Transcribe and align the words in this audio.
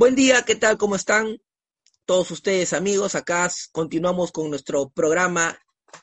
Buen 0.00 0.14
día, 0.14 0.44
¿qué 0.46 0.54
tal? 0.54 0.78
¿Cómo 0.78 0.96
están 0.96 1.42
todos 2.06 2.30
ustedes 2.30 2.72
amigos? 2.72 3.14
Acá 3.14 3.50
continuamos 3.70 4.32
con 4.32 4.48
nuestro 4.48 4.88
programa 4.88 5.58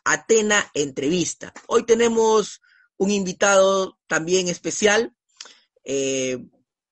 Atena 0.06 0.70
Entrevista. 0.76 1.52
Hoy 1.68 1.84
tenemos 1.84 2.62
un 2.98 3.10
invitado 3.10 3.98
también 4.06 4.50
especial, 4.50 5.16
eh, 5.84 6.38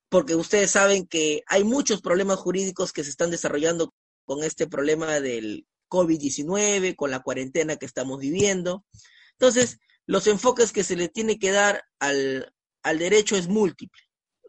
porque 0.10 0.34
ustedes 0.34 0.72
saben 0.72 1.06
que 1.06 1.44
hay 1.46 1.64
muchos 1.64 2.02
problemas 2.02 2.40
jurídicos 2.40 2.92
que 2.92 3.04
se 3.04 3.12
están 3.12 3.30
desarrollando 3.30 3.94
con 4.24 4.44
este 4.44 4.66
problema 4.66 5.20
del 5.20 5.68
COVID-19, 5.90 6.96
con 6.96 7.12
la 7.12 7.20
cuarentena 7.20 7.76
que 7.76 7.86
estamos 7.86 8.20
viviendo. 8.20 8.84
Entonces, 9.34 9.78
los 10.08 10.26
enfoques 10.26 10.72
que 10.72 10.84
se 10.84 10.96
le 10.96 11.08
tiene 11.08 11.38
que 11.38 11.52
dar 11.52 11.84
al, 12.00 12.52
al 12.82 12.98
derecho 12.98 13.36
es 13.36 13.48
múltiple 13.48 14.05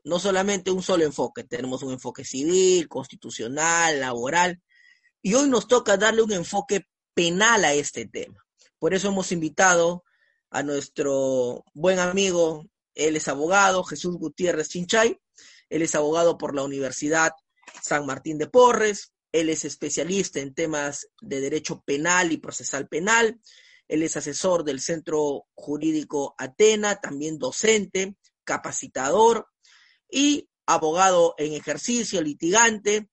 no 0.06 0.20
solamente 0.20 0.70
un 0.70 0.84
solo 0.84 1.04
enfoque, 1.04 1.42
tenemos 1.42 1.82
un 1.82 1.92
enfoque 1.92 2.24
civil, 2.24 2.88
constitucional, 2.88 3.98
laboral, 3.98 4.62
y 5.20 5.34
hoy 5.34 5.48
nos 5.48 5.66
toca 5.66 5.96
darle 5.96 6.22
un 6.22 6.30
enfoque 6.30 6.86
penal 7.12 7.64
a 7.64 7.74
este 7.74 8.06
tema. 8.06 8.46
Por 8.78 8.94
eso 8.94 9.08
hemos 9.08 9.32
invitado 9.32 10.04
a 10.50 10.62
nuestro 10.62 11.64
buen 11.74 11.98
amigo, 11.98 12.68
él 12.94 13.16
es 13.16 13.26
abogado, 13.26 13.82
Jesús 13.82 14.16
Gutiérrez 14.16 14.68
Chinchay, 14.68 15.18
él 15.70 15.82
es 15.82 15.96
abogado 15.96 16.38
por 16.38 16.54
la 16.54 16.62
Universidad 16.62 17.32
San 17.82 18.06
Martín 18.06 18.38
de 18.38 18.46
Porres, 18.46 19.12
él 19.32 19.48
es 19.48 19.64
especialista 19.64 20.38
en 20.38 20.54
temas 20.54 21.08
de 21.20 21.40
derecho 21.40 21.82
penal 21.84 22.30
y 22.30 22.36
procesal 22.36 22.86
penal, 22.86 23.40
él 23.88 24.04
es 24.04 24.16
asesor 24.16 24.62
del 24.62 24.80
Centro 24.80 25.48
Jurídico 25.56 26.36
Atena, 26.38 27.00
también 27.00 27.38
docente, 27.38 28.16
capacitador, 28.44 29.48
y 30.10 30.48
abogado 30.66 31.34
en 31.38 31.52
ejercicio, 31.52 32.20
litigante. 32.22 33.08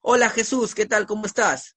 Hola 0.00 0.30
Jesús, 0.30 0.74
¿qué 0.74 0.86
tal? 0.86 1.06
¿Cómo 1.06 1.26
estás? 1.26 1.76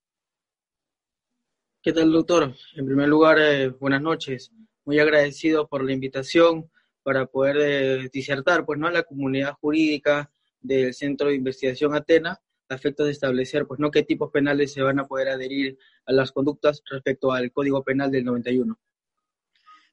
¿Qué 1.81 1.93
tal, 1.93 2.11
doctor? 2.11 2.53
En 2.75 2.85
primer 2.85 3.07
lugar, 3.07 3.39
eh, 3.39 3.69
buenas 3.69 4.01
noches. 4.01 4.51
Muy 4.83 4.99
agradecido 4.99 5.67
por 5.67 5.85
la 5.85 5.93
invitación 5.93 6.69
para 7.03 7.25
poder 7.25 7.57
eh, 7.59 8.09
disertar, 8.11 8.65
pues, 8.65 8.77
¿no? 8.77 8.87
A 8.87 8.91
la 8.91 9.03
comunidad 9.03 9.53
jurídica 9.61 10.29
del 10.59 10.93
Centro 10.93 11.29
de 11.29 11.35
Investigación 11.35 11.95
Atena, 11.95 12.41
a 12.67 12.75
efectos 12.75 13.05
de 13.05 13.13
establecer, 13.13 13.65
pues, 13.65 13.79
¿no? 13.79 13.91
Qué 13.91 14.03
tipos 14.03 14.29
penales 14.29 14.73
se 14.73 14.81
van 14.81 14.99
a 14.99 15.07
poder 15.07 15.29
adherir 15.29 15.77
a 16.05 16.11
las 16.11 16.31
conductas 16.31 16.81
respecto 16.89 17.31
al 17.31 17.51
Código 17.51 17.83
Penal 17.83 18.11
del 18.11 18.25
91. 18.25 18.77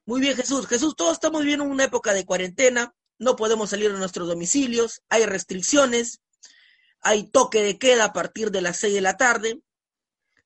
Muy 0.05 0.21
bien, 0.21 0.35
Jesús. 0.35 0.67
Jesús, 0.67 0.95
todos 0.95 1.13
estamos 1.13 1.41
viviendo 1.41 1.65
una 1.65 1.85
época 1.85 2.13
de 2.13 2.25
cuarentena, 2.25 2.93
no 3.19 3.35
podemos 3.35 3.69
salir 3.69 3.91
de 3.91 3.99
nuestros 3.99 4.27
domicilios, 4.27 5.01
hay 5.09 5.25
restricciones, 5.25 6.21
hay 7.01 7.29
toque 7.29 7.61
de 7.61 7.77
queda 7.77 8.05
a 8.05 8.13
partir 8.13 8.51
de 8.51 8.61
las 8.61 8.77
6 8.77 8.93
de 8.93 9.01
la 9.01 9.17
tarde. 9.17 9.61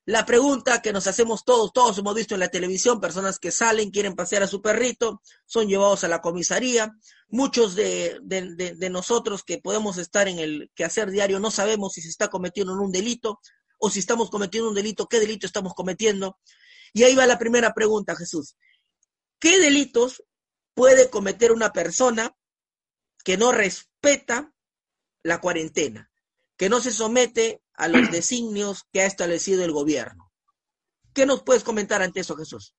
La 0.04 0.26
pregunta 0.26 0.82
que 0.82 0.92
nos 0.92 1.06
hacemos 1.06 1.44
todos, 1.44 1.72
todos 1.72 1.96
hemos 1.98 2.14
visto 2.14 2.34
en 2.34 2.40
la 2.40 2.48
televisión, 2.48 3.00
personas 3.00 3.38
que 3.38 3.52
salen, 3.52 3.90
quieren 3.90 4.16
pasear 4.16 4.42
a 4.42 4.48
su 4.48 4.60
perrito, 4.60 5.22
son 5.46 5.68
llevados 5.68 6.02
a 6.02 6.08
la 6.08 6.20
comisaría. 6.20 6.92
Muchos 7.28 7.76
de, 7.76 8.18
de 8.22 8.90
nosotros 8.90 9.44
que 9.44 9.58
podemos 9.58 9.98
estar 9.98 10.26
en 10.26 10.40
el 10.40 10.70
quehacer 10.74 11.10
diario 11.10 11.38
no 11.38 11.50
sabemos 11.50 11.92
si 11.92 12.02
se 12.02 12.08
está 12.08 12.28
cometiendo 12.28 12.72
un 12.74 12.90
delito 12.90 13.38
o 13.78 13.90
si 13.90 14.00
estamos 14.00 14.28
cometiendo 14.28 14.68
un 14.68 14.74
delito, 14.74 15.08
qué 15.08 15.20
delito 15.20 15.46
estamos 15.46 15.74
cometiendo. 15.74 16.38
Y 16.92 17.04
ahí 17.04 17.14
va 17.14 17.26
la 17.26 17.38
primera 17.38 17.72
pregunta, 17.72 18.14
Jesús. 18.16 18.56
¿Qué 19.38 19.58
delitos 19.58 20.22
puede 20.74 21.10
cometer 21.10 21.52
una 21.52 21.72
persona 21.72 22.34
que 23.24 23.36
no 23.36 23.52
respeta 23.52 24.52
la 25.22 25.40
cuarentena, 25.40 26.10
que 26.56 26.68
no 26.68 26.80
se 26.80 26.90
somete 26.90 27.62
a 27.74 27.88
los 27.88 28.10
designios 28.10 28.84
que 28.92 29.02
ha 29.02 29.06
establecido 29.06 29.64
el 29.64 29.72
gobierno. 29.72 30.32
¿Qué 31.14 31.26
nos 31.26 31.42
puedes 31.42 31.64
comentar 31.64 32.02
ante 32.02 32.20
eso, 32.20 32.36
Jesús? 32.36 32.74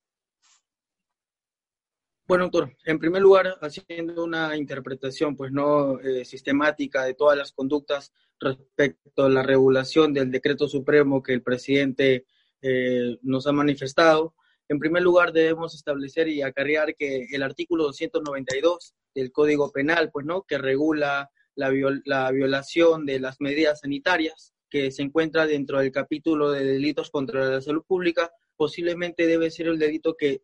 Bueno, 2.25 2.45
doctor, 2.45 2.75
en 2.85 2.99
primer 2.99 3.21
lugar, 3.21 3.57
haciendo 3.61 4.23
una 4.23 4.55
interpretación, 4.55 5.35
pues 5.35 5.51
no 5.51 5.99
eh, 5.99 6.23
sistemática 6.23 7.03
de 7.03 7.13
todas 7.13 7.37
las 7.37 7.51
conductas 7.51 8.13
respecto 8.39 9.25
a 9.25 9.29
la 9.29 9.43
regulación 9.43 10.13
del 10.13 10.31
decreto 10.31 10.67
supremo 10.67 11.21
que 11.21 11.33
el 11.33 11.43
presidente 11.43 12.25
eh, 12.61 13.17
nos 13.21 13.45
ha 13.45 13.51
manifestado, 13.51 14.33
en 14.69 14.79
primer 14.79 15.03
lugar, 15.03 15.33
debemos 15.33 15.75
establecer 15.75 16.27
y 16.27 16.41
acarrear 16.41 16.95
que 16.95 17.27
el 17.31 17.43
artículo 17.43 17.83
292 17.83 18.95
del 19.13 19.31
Código 19.31 19.71
Penal, 19.71 20.09
pues, 20.11 20.25
¿no? 20.25 20.43
Que 20.43 20.57
regula 20.57 21.29
la, 21.55 21.71
la 22.05 22.31
violación 22.31 23.05
de 23.05 23.19
las 23.19 23.39
medidas 23.39 23.81
sanitarias, 23.81 24.53
que 24.69 24.91
se 24.91 25.03
encuentra 25.03 25.45
dentro 25.45 25.79
del 25.79 25.91
capítulo 25.91 26.51
de 26.51 26.65
delitos 26.65 27.11
contra 27.11 27.45
la 27.47 27.61
salud 27.61 27.83
pública, 27.87 28.31
posiblemente 28.55 29.27
debe 29.27 29.51
ser 29.51 29.67
el 29.67 29.77
delito 29.77 30.15
que 30.17 30.41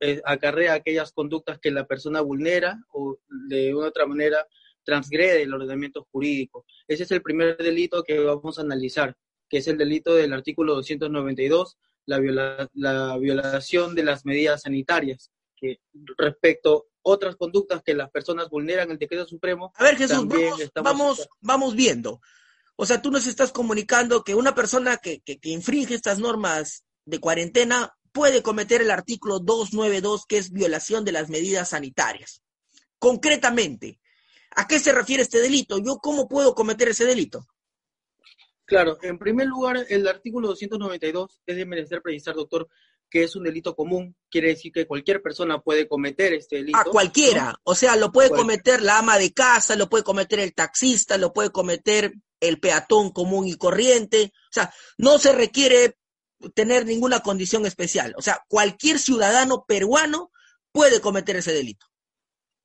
eh, 0.00 0.20
acarrea 0.24 0.74
aquellas 0.74 1.12
conductas 1.12 1.58
que 1.58 1.70
la 1.70 1.86
persona 1.86 2.20
vulnera 2.20 2.80
o 2.92 3.18
de 3.48 3.74
una 3.74 3.88
otra 3.88 4.06
manera 4.06 4.46
transgrede 4.84 5.42
el 5.42 5.52
ordenamiento 5.52 6.06
jurídico. 6.10 6.64
Ese 6.86 7.02
es 7.02 7.10
el 7.10 7.22
primer 7.22 7.56
delito 7.56 8.02
que 8.02 8.18
vamos 8.18 8.58
a 8.58 8.62
analizar, 8.62 9.16
que 9.48 9.58
es 9.58 9.68
el 9.68 9.76
delito 9.76 10.14
del 10.14 10.32
artículo 10.32 10.74
292 10.74 11.78
la, 12.06 12.68
la 12.72 13.18
violación 13.18 13.94
de 13.94 14.02
las 14.02 14.24
medidas 14.24 14.62
sanitarias, 14.62 15.30
que 15.60 15.80
respecto 16.16 16.76
a 16.76 16.82
otras 17.02 17.36
conductas 17.36 17.82
que 17.82 17.94
las 17.94 18.10
personas 18.10 18.48
vulneran 18.48 18.90
el 18.90 18.98
decreto 18.98 19.26
supremo. 19.26 19.72
A 19.76 19.84
ver, 19.84 19.96
Jesús, 19.96 20.26
vamos, 20.74 21.28
vamos, 21.40 21.74
viendo. 21.74 22.20
O 22.76 22.86
sea, 22.86 23.02
tú 23.02 23.10
nos 23.10 23.26
estás 23.26 23.52
comunicando 23.52 24.22
que 24.22 24.34
una 24.34 24.54
persona 24.54 24.98
que, 24.98 25.20
que, 25.20 25.38
que, 25.38 25.50
infringe 25.50 25.94
estas 25.94 26.18
normas 26.18 26.84
de 27.04 27.18
cuarentena 27.18 27.94
puede 28.12 28.42
cometer 28.42 28.82
el 28.82 28.90
artículo 28.90 29.40
292, 29.40 30.26
que 30.26 30.38
es 30.38 30.52
violación 30.52 31.04
de 31.04 31.12
las 31.12 31.28
medidas 31.28 31.70
sanitarias. 31.70 32.42
Concretamente, 32.98 34.00
¿a 34.56 34.66
qué 34.66 34.78
se 34.78 34.92
refiere 34.92 35.22
este 35.22 35.40
delito? 35.40 35.78
¿Yo 35.78 35.98
cómo 35.98 36.28
puedo 36.28 36.54
cometer 36.54 36.88
ese 36.88 37.04
delito? 37.04 37.46
Claro, 38.68 38.98
en 39.00 39.18
primer 39.18 39.46
lugar, 39.46 39.86
el 39.88 40.06
artículo 40.06 40.48
292 40.48 41.40
es 41.46 41.56
de 41.56 41.64
merecer 41.64 42.02
precisar, 42.02 42.34
doctor, 42.34 42.68
que 43.10 43.24
es 43.24 43.36
un 43.36 43.44
delito 43.44 43.74
común. 43.74 44.16
Quiere 44.30 44.48
decir 44.48 44.72
que 44.72 44.86
cualquier 44.86 45.22
persona 45.22 45.60
puede 45.60 45.88
cometer 45.88 46.32
este 46.32 46.56
delito. 46.56 46.78
A 46.78 46.84
cualquiera. 46.84 47.54
O 47.64 47.74
sea, 47.74 47.96
lo 47.96 48.12
puede 48.12 48.30
cometer 48.30 48.82
la 48.82 48.98
ama 48.98 49.18
de 49.18 49.32
casa, 49.32 49.76
lo 49.76 49.88
puede 49.88 50.04
cometer 50.04 50.40
el 50.40 50.54
taxista, 50.54 51.18
lo 51.18 51.32
puede 51.32 51.50
cometer 51.50 52.12
el 52.40 52.60
peatón 52.60 53.10
común 53.10 53.46
y 53.46 53.54
corriente. 53.54 54.32
O 54.34 54.52
sea, 54.52 54.72
no 54.96 55.18
se 55.18 55.32
requiere 55.32 55.96
tener 56.54 56.86
ninguna 56.86 57.20
condición 57.20 57.66
especial. 57.66 58.14
O 58.16 58.22
sea, 58.22 58.44
cualquier 58.48 58.98
ciudadano 58.98 59.64
peruano 59.66 60.30
puede 60.72 61.00
cometer 61.00 61.36
ese 61.36 61.52
delito. 61.52 61.86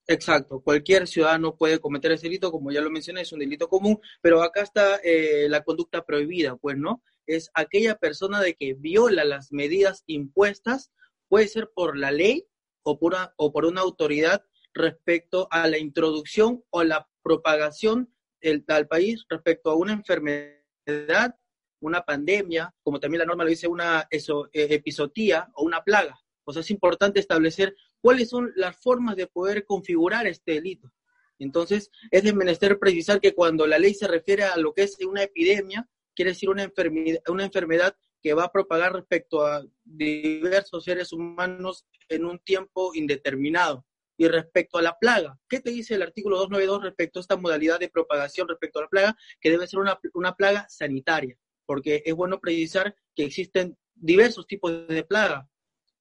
Exacto, 0.05 0.61
cualquier 0.61 1.07
ciudadano 1.07 1.55
puede 1.55 1.79
cometer 1.79 2.11
ese 2.11 2.23
delito, 2.23 2.51
como 2.51 2.71
ya 2.71 2.81
lo 2.81 2.91
mencioné, 2.91 3.21
es 3.21 3.31
un 3.31 3.39
delito 3.39 3.69
común, 3.69 3.99
pero 4.21 4.43
acá 4.43 4.61
está 4.61 4.97
eh, 4.97 5.47
la 5.47 5.63
conducta 5.63 6.03
prohibida, 6.03 6.57
pues, 6.57 6.77
¿no? 6.77 7.01
Es 7.25 7.51
aquella 7.53 7.95
persona 7.95 8.41
de 8.41 8.55
que 8.55 8.73
viola 8.73 9.23
las 9.23 9.51
medidas 9.51 10.03
impuestas, 10.07 10.91
puede 11.27 11.47
ser 11.47 11.71
por 11.73 11.97
la 11.97 12.11
ley 12.11 12.45
o 12.83 12.99
por, 12.99 13.13
una, 13.13 13.33
o 13.37 13.51
por 13.51 13.65
una 13.65 13.81
autoridad 13.81 14.45
respecto 14.73 15.47
a 15.51 15.67
la 15.67 15.77
introducción 15.77 16.63
o 16.69 16.83
la 16.83 17.07
propagación 17.21 18.13
del, 18.41 18.63
al 18.67 18.87
país 18.87 19.25
respecto 19.29 19.71
a 19.71 19.75
una 19.75 19.93
enfermedad, 19.93 21.35
una 21.79 22.03
pandemia, 22.03 22.73
como 22.83 22.99
también 22.99 23.19
la 23.19 23.25
norma 23.25 23.43
lo 23.43 23.49
dice, 23.49 23.67
una 23.67 24.07
eso, 24.09 24.49
eh, 24.53 24.67
episotía 24.71 25.49
o 25.53 25.63
una 25.63 25.83
plaga. 25.83 26.19
O 26.45 26.51
sea, 26.51 26.61
es 26.61 26.71
importante 26.71 27.19
establecer 27.19 27.75
cuáles 28.01 28.29
son 28.29 28.51
las 28.55 28.77
formas 28.77 29.15
de 29.15 29.27
poder 29.27 29.65
configurar 29.65 30.27
este 30.27 30.53
delito. 30.53 30.91
Entonces, 31.39 31.89
es 32.11 32.23
de 32.23 32.33
menester 32.33 32.79
precisar 32.79 33.19
que 33.19 33.33
cuando 33.33 33.65
la 33.65 33.79
ley 33.79 33.93
se 33.93 34.07
refiere 34.07 34.43
a 34.43 34.57
lo 34.57 34.73
que 34.73 34.83
es 34.83 34.97
una 35.05 35.23
epidemia, 35.23 35.89
quiere 36.15 36.31
decir 36.31 36.49
una 36.49 36.63
enfermedad, 36.63 37.21
una 37.27 37.45
enfermedad 37.45 37.95
que 38.21 38.33
va 38.33 38.45
a 38.45 38.51
propagar 38.51 38.93
respecto 38.93 39.45
a 39.45 39.63
diversos 39.83 40.85
seres 40.85 41.11
humanos 41.11 41.85
en 42.07 42.25
un 42.25 42.39
tiempo 42.39 42.95
indeterminado. 42.95 43.85
Y 44.15 44.27
respecto 44.27 44.77
a 44.77 44.83
la 44.83 44.97
plaga, 44.99 45.39
¿qué 45.49 45.59
te 45.59 45.71
dice 45.71 45.95
el 45.95 46.03
artículo 46.03 46.37
292 46.37 46.83
respecto 46.83 47.19
a 47.19 47.21
esta 47.21 47.35
modalidad 47.35 47.79
de 47.79 47.89
propagación 47.89 48.47
respecto 48.47 48.79
a 48.79 48.83
la 48.83 48.87
plaga? 48.87 49.17
Que 49.41 49.49
debe 49.49 49.67
ser 49.67 49.79
una, 49.79 49.99
una 50.13 50.35
plaga 50.35 50.67
sanitaria, 50.69 51.35
porque 51.65 52.03
es 52.05 52.13
bueno 52.13 52.39
precisar 52.39 52.95
que 53.15 53.25
existen 53.25 53.75
diversos 53.95 54.45
tipos 54.45 54.87
de 54.87 55.03
plaga, 55.03 55.49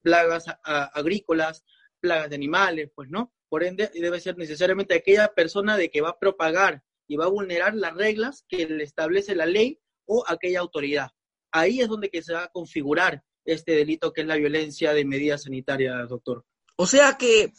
plagas 0.02 0.44
agrícolas, 0.62 1.64
plagas 2.00 2.28
de 2.28 2.36
animales, 2.36 2.90
pues 2.94 3.08
no. 3.08 3.32
Por 3.48 3.64
ende, 3.64 3.90
debe 3.94 4.20
ser 4.20 4.36
necesariamente 4.36 4.94
aquella 4.94 5.28
persona 5.34 5.76
de 5.76 5.90
que 5.90 6.02
va 6.02 6.10
a 6.10 6.18
propagar 6.18 6.82
y 7.06 7.16
va 7.16 7.24
a 7.24 7.28
vulnerar 7.28 7.74
las 7.74 7.94
reglas 7.94 8.44
que 8.48 8.66
le 8.66 8.84
establece 8.84 9.34
la 9.34 9.46
ley 9.46 9.81
o 10.06 10.24
aquella 10.26 10.60
autoridad. 10.60 11.10
Ahí 11.50 11.80
es 11.80 11.88
donde 11.88 12.10
que 12.10 12.22
se 12.22 12.32
va 12.32 12.44
a 12.44 12.48
configurar 12.48 13.22
este 13.44 13.72
delito 13.72 14.12
que 14.12 14.22
es 14.22 14.26
la 14.26 14.36
violencia 14.36 14.92
de 14.92 15.04
medidas 15.04 15.42
sanitarias, 15.42 16.08
doctor. 16.08 16.44
O 16.76 16.86
sea 16.86 17.16
que 17.18 17.52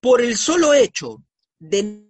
por 0.00 0.20
el 0.22 0.36
solo 0.36 0.74
hecho 0.74 1.24
de 1.58 2.08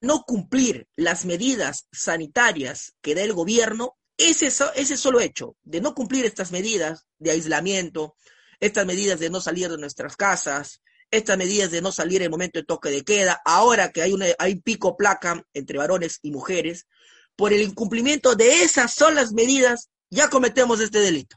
no 0.00 0.22
cumplir 0.22 0.88
las 0.96 1.24
medidas 1.24 1.88
sanitarias 1.92 2.94
que 3.00 3.14
da 3.14 3.22
el 3.22 3.32
gobierno, 3.32 3.96
ese, 4.16 4.46
ese 4.46 4.96
solo 4.96 5.20
hecho 5.20 5.56
de 5.62 5.80
no 5.80 5.94
cumplir 5.94 6.24
estas 6.24 6.52
medidas 6.52 7.06
de 7.18 7.30
aislamiento, 7.30 8.16
estas 8.60 8.86
medidas 8.86 9.20
de 9.20 9.30
no 9.30 9.40
salir 9.40 9.68
de 9.68 9.78
nuestras 9.78 10.16
casas, 10.16 10.82
estas 11.10 11.38
medidas 11.38 11.70
de 11.70 11.82
no 11.82 11.92
salir 11.92 12.18
en 12.18 12.24
el 12.24 12.30
momento 12.30 12.58
de 12.58 12.64
toque 12.64 12.90
de 12.90 13.04
queda, 13.04 13.40
ahora 13.44 13.90
que 13.92 14.02
hay, 14.02 14.12
una, 14.12 14.26
hay 14.38 14.56
pico 14.56 14.96
placa 14.96 15.44
entre 15.54 15.78
varones 15.78 16.18
y 16.22 16.30
mujeres, 16.30 16.86
por 17.36 17.52
el 17.52 17.62
incumplimiento 17.62 18.34
de 18.34 18.62
esas 18.62 18.94
solas 18.94 19.32
medidas, 19.32 19.90
ya 20.10 20.28
cometemos 20.28 20.80
este 20.80 20.98
delito. 20.98 21.36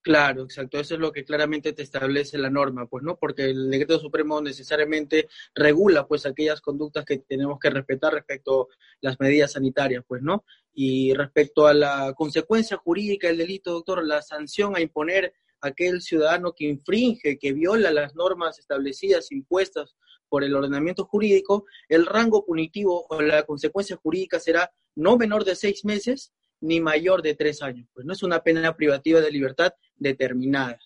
Claro, 0.00 0.44
exacto. 0.44 0.78
Eso 0.78 0.94
es 0.94 1.00
lo 1.00 1.12
que 1.12 1.24
claramente 1.24 1.72
te 1.72 1.82
establece 1.82 2.38
la 2.38 2.50
norma, 2.50 2.86
pues, 2.86 3.02
¿no? 3.02 3.16
Porque 3.16 3.46
el 3.50 3.68
decreto 3.68 3.98
supremo 3.98 4.40
necesariamente 4.40 5.28
regula, 5.54 6.06
pues, 6.06 6.24
aquellas 6.24 6.60
conductas 6.60 7.04
que 7.04 7.18
tenemos 7.18 7.58
que 7.58 7.68
respetar 7.68 8.14
respecto 8.14 8.68
a 8.70 8.74
las 9.00 9.20
medidas 9.20 9.52
sanitarias, 9.52 10.04
pues, 10.06 10.22
¿no? 10.22 10.44
Y 10.72 11.12
respecto 11.14 11.66
a 11.66 11.74
la 11.74 12.14
consecuencia 12.16 12.76
jurídica 12.76 13.26
del 13.26 13.38
delito, 13.38 13.72
doctor, 13.72 14.06
la 14.06 14.22
sanción 14.22 14.76
a 14.76 14.80
imponer 14.80 15.34
aquel 15.60 16.02
ciudadano 16.02 16.52
que 16.52 16.64
infringe, 16.64 17.38
que 17.38 17.52
viola 17.52 17.90
las 17.90 18.14
normas 18.14 18.58
establecidas, 18.58 19.32
impuestas 19.32 19.96
por 20.28 20.44
el 20.44 20.54
ordenamiento 20.54 21.04
jurídico, 21.04 21.64
el 21.88 22.06
rango 22.06 22.44
punitivo 22.44 23.06
o 23.08 23.20
la 23.22 23.44
consecuencia 23.44 23.96
jurídica 23.96 24.38
será 24.38 24.70
no 24.94 25.16
menor 25.16 25.44
de 25.44 25.56
seis 25.56 25.84
meses 25.84 26.32
ni 26.60 26.80
mayor 26.80 27.22
de 27.22 27.34
tres 27.34 27.62
años. 27.62 27.88
Pues 27.94 28.06
no 28.06 28.12
es 28.12 28.22
una 28.22 28.42
pena 28.42 28.76
privativa 28.76 29.20
de 29.20 29.30
libertad 29.30 29.72
determinada. 29.96 30.78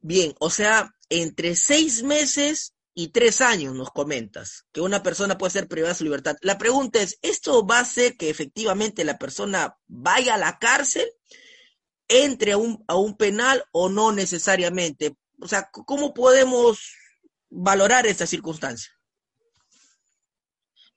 Bien, 0.00 0.34
o 0.38 0.50
sea, 0.50 0.94
entre 1.08 1.54
seis 1.54 2.02
meses 2.02 2.74
y 2.94 3.08
tres 3.08 3.40
años 3.40 3.74
nos 3.74 3.90
comentas 3.90 4.66
que 4.72 4.80
una 4.80 5.02
persona 5.02 5.38
puede 5.38 5.52
ser 5.52 5.68
privada 5.68 5.92
de 5.92 5.98
su 5.98 6.04
libertad. 6.04 6.36
La 6.42 6.58
pregunta 6.58 7.00
es, 7.00 7.18
¿esto 7.22 7.66
va 7.66 7.78
a 7.78 7.82
hacer 7.82 8.16
que 8.16 8.28
efectivamente 8.28 9.04
la 9.04 9.18
persona 9.18 9.76
vaya 9.86 10.34
a 10.34 10.38
la 10.38 10.58
cárcel, 10.58 11.08
entre 12.12 12.52
a 12.52 12.56
un, 12.56 12.84
a 12.86 12.96
un 12.96 13.16
penal 13.16 13.64
o 13.72 13.88
no 13.88 14.12
necesariamente? 14.12 15.16
O 15.40 15.48
sea, 15.48 15.68
¿cómo 15.72 16.14
podemos 16.14 16.94
valorar 17.50 18.06
esta 18.06 18.26
circunstancia? 18.26 18.92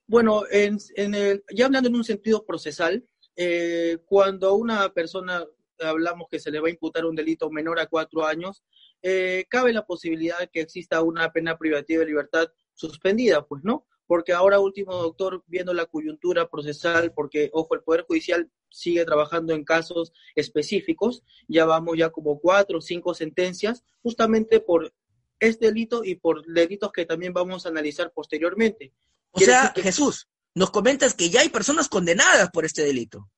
Bueno, 0.07 0.43
en, 0.51 0.77
el, 0.95 1.43
ya 1.53 1.65
hablando 1.65 1.89
en 1.89 1.95
un 1.95 2.03
sentido 2.03 2.45
procesal, 2.45 3.03
eh, 3.35 3.97
cuando 4.05 4.53
una 4.53 4.89
persona 4.93 5.43
hablamos 5.79 6.27
que 6.29 6.39
se 6.39 6.51
le 6.51 6.59
va 6.59 6.67
a 6.67 6.71
imputar 6.71 7.05
un 7.05 7.15
delito 7.15 7.49
menor 7.49 7.79
a 7.79 7.87
cuatro 7.87 8.25
años, 8.25 8.63
eh, 9.01 9.45
cabe 9.49 9.73
la 9.73 9.85
posibilidad 9.85 10.39
de 10.39 10.47
que 10.47 10.61
exista 10.61 11.01
una 11.01 11.31
pena 11.31 11.57
privativa 11.57 11.99
de 12.01 12.05
libertad 12.05 12.47
suspendida, 12.73 13.45
pues 13.45 13.63
no, 13.63 13.87
porque 14.07 14.33
ahora 14.33 14.59
último 14.59 14.93
doctor, 14.93 15.43
viendo 15.47 15.73
la 15.73 15.85
coyuntura 15.85 16.49
procesal, 16.49 17.13
porque 17.13 17.49
ojo, 17.53 17.75
el 17.75 17.81
Poder 17.81 18.05
Judicial 18.07 18.49
sigue 18.69 19.05
trabajando 19.05 19.53
en 19.53 19.63
casos 19.63 20.13
específicos, 20.35 21.23
ya 21.47 21.65
vamos 21.65 21.97
ya 21.97 22.09
como 22.09 22.39
cuatro 22.39 22.79
o 22.79 22.81
cinco 22.81 23.13
sentencias, 23.13 23.83
justamente 24.03 24.59
por 24.59 24.93
este 25.39 25.67
delito 25.67 26.03
y 26.03 26.15
por 26.15 26.45
delitos 26.45 26.91
que 26.91 27.05
también 27.05 27.33
vamos 27.33 27.65
a 27.65 27.69
analizar 27.69 28.11
posteriormente. 28.13 28.93
O 29.31 29.39
sea, 29.39 29.73
Jesús, 29.75 30.29
nos 30.53 30.71
comentas 30.71 31.13
que 31.13 31.29
ya 31.29 31.41
hay 31.41 31.49
personas 31.49 31.89
condenadas 31.89 32.49
por 32.51 32.65
este 32.65 32.83
delito. 32.83 33.29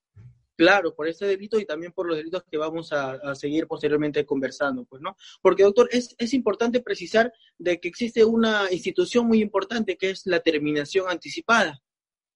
Claro, 0.58 0.96
por 0.96 1.08
este 1.08 1.28
delito 1.28 1.60
y 1.60 1.66
también 1.66 1.92
por 1.92 2.08
los 2.08 2.18
delitos 2.18 2.44
que 2.50 2.58
vamos 2.58 2.92
a, 2.92 3.36
seguir 3.36 3.68
posteriormente 3.68 4.26
conversando, 4.26 4.86
pues, 4.86 5.04
¿no? 5.04 5.16
Porque, 5.40 5.62
doctor, 5.62 5.88
es, 5.92 6.16
es, 6.18 6.34
importante 6.34 6.82
precisar 6.82 7.32
de 7.60 7.80
que 7.80 7.88
existe 7.88 8.26
una 8.26 8.72
institución 8.72 9.28
muy 9.28 9.40
importante 9.40 9.98
que 9.98 10.10
es 10.10 10.26
la 10.26 10.40
terminación 10.40 11.06
anticipada, 11.10 11.80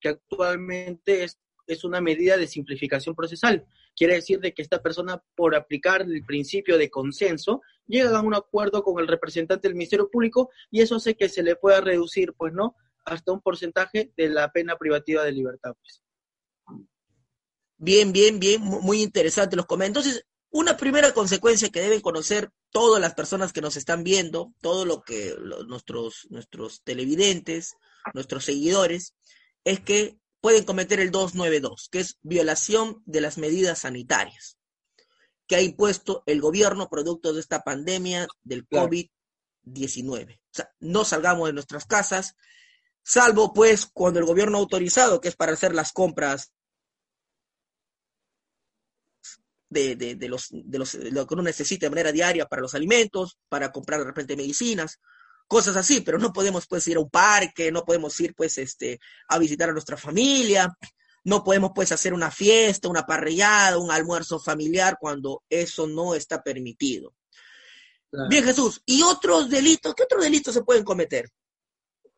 que 0.00 0.10
actualmente 0.10 1.24
es, 1.24 1.40
es 1.66 1.82
una 1.82 2.00
medida 2.00 2.36
de 2.36 2.46
simplificación 2.46 3.16
procesal. 3.16 3.66
Quiere 3.96 4.14
decir 4.14 4.38
de 4.38 4.54
que 4.54 4.62
esta 4.62 4.80
persona, 4.80 5.20
por 5.34 5.56
aplicar 5.56 6.02
el 6.02 6.24
principio 6.24 6.78
de 6.78 6.90
consenso, 6.90 7.60
llega 7.88 8.16
a 8.16 8.22
un 8.22 8.36
acuerdo 8.36 8.84
con 8.84 9.00
el 9.00 9.08
representante 9.08 9.66
del 9.66 9.74
Ministerio 9.74 10.08
Público 10.08 10.50
y 10.70 10.80
eso 10.80 10.94
hace 10.94 11.16
que 11.16 11.28
se 11.28 11.42
le 11.42 11.56
pueda 11.56 11.80
reducir, 11.80 12.34
pues, 12.34 12.52
¿no? 12.52 12.76
Hasta 13.04 13.32
un 13.32 13.40
porcentaje 13.40 14.12
de 14.16 14.28
la 14.28 14.52
pena 14.52 14.76
privativa 14.76 15.24
de 15.24 15.32
libertad, 15.32 15.74
pues. 15.80 16.04
Bien, 17.84 18.12
bien, 18.12 18.38
bien, 18.38 18.62
muy 18.62 19.02
interesante 19.02 19.56
los 19.56 19.66
comentarios. 19.66 20.06
Entonces, 20.06 20.26
una 20.50 20.76
primera 20.76 21.12
consecuencia 21.12 21.68
que 21.68 21.80
deben 21.80 22.00
conocer 22.00 22.48
todas 22.70 23.00
las 23.00 23.14
personas 23.14 23.52
que 23.52 23.60
nos 23.60 23.76
están 23.76 24.04
viendo, 24.04 24.54
todo 24.60 24.84
lo 24.84 25.02
que 25.02 25.34
nuestros, 25.66 26.28
nuestros 26.30 26.82
televidentes, 26.84 27.74
nuestros 28.14 28.44
seguidores, 28.44 29.16
es 29.64 29.80
que 29.80 30.16
pueden 30.40 30.62
cometer 30.62 31.00
el 31.00 31.10
292, 31.10 31.88
que 31.90 31.98
es 31.98 32.18
violación 32.22 33.02
de 33.04 33.20
las 33.20 33.36
medidas 33.36 33.80
sanitarias 33.80 34.58
que 35.48 35.56
ha 35.56 35.60
impuesto 35.60 36.22
el 36.26 36.40
gobierno 36.40 36.88
producto 36.88 37.32
de 37.32 37.40
esta 37.40 37.64
pandemia 37.64 38.28
del 38.44 38.64
COVID-19. 38.68 40.36
O 40.36 40.40
sea, 40.52 40.72
no 40.78 41.04
salgamos 41.04 41.48
de 41.48 41.52
nuestras 41.52 41.84
casas, 41.84 42.36
salvo 43.02 43.52
pues 43.52 43.86
cuando 43.86 44.20
el 44.20 44.24
gobierno 44.24 44.56
ha 44.56 44.60
autorizado, 44.60 45.20
que 45.20 45.26
es 45.26 45.34
para 45.34 45.54
hacer 45.54 45.74
las 45.74 45.90
compras 45.92 46.52
de, 49.72 50.16
los, 50.28 50.48
de, 50.50 50.78
los, 50.78 50.94
lo 50.94 51.26
que 51.26 51.34
uno 51.34 51.42
necesita 51.42 51.86
de 51.86 51.90
manera 51.90 52.12
diaria 52.12 52.46
para 52.46 52.62
los 52.62 52.74
alimentos, 52.74 53.38
para 53.48 53.72
comprar 53.72 54.00
de 54.00 54.06
repente 54.06 54.36
medicinas, 54.36 55.00
cosas 55.46 55.76
así, 55.76 56.00
pero 56.00 56.18
no 56.18 56.32
podemos 56.32 56.66
pues 56.66 56.86
ir 56.88 56.96
a 56.96 57.00
un 57.00 57.10
parque, 57.10 57.70
no 57.72 57.84
podemos 57.84 58.18
ir 58.20 58.34
pues 58.34 58.58
este 58.58 59.00
a 59.28 59.38
visitar 59.38 59.68
a 59.68 59.72
nuestra 59.72 59.96
familia, 59.96 60.76
no 61.24 61.44
podemos 61.44 61.72
pues 61.74 61.92
hacer 61.92 62.14
una 62.14 62.30
fiesta, 62.30 62.88
una 62.88 63.04
parrillada, 63.04 63.78
un 63.78 63.90
almuerzo 63.90 64.38
familiar 64.38 64.96
cuando 65.00 65.42
eso 65.48 65.86
no 65.86 66.14
está 66.14 66.42
permitido. 66.42 67.14
Bien, 68.28 68.44
Jesús, 68.44 68.82
¿y 68.84 69.02
otros 69.02 69.48
delitos? 69.48 69.94
¿Qué 69.94 70.02
otros 70.02 70.22
delitos 70.22 70.52
se 70.52 70.62
pueden 70.62 70.84
cometer? 70.84 71.30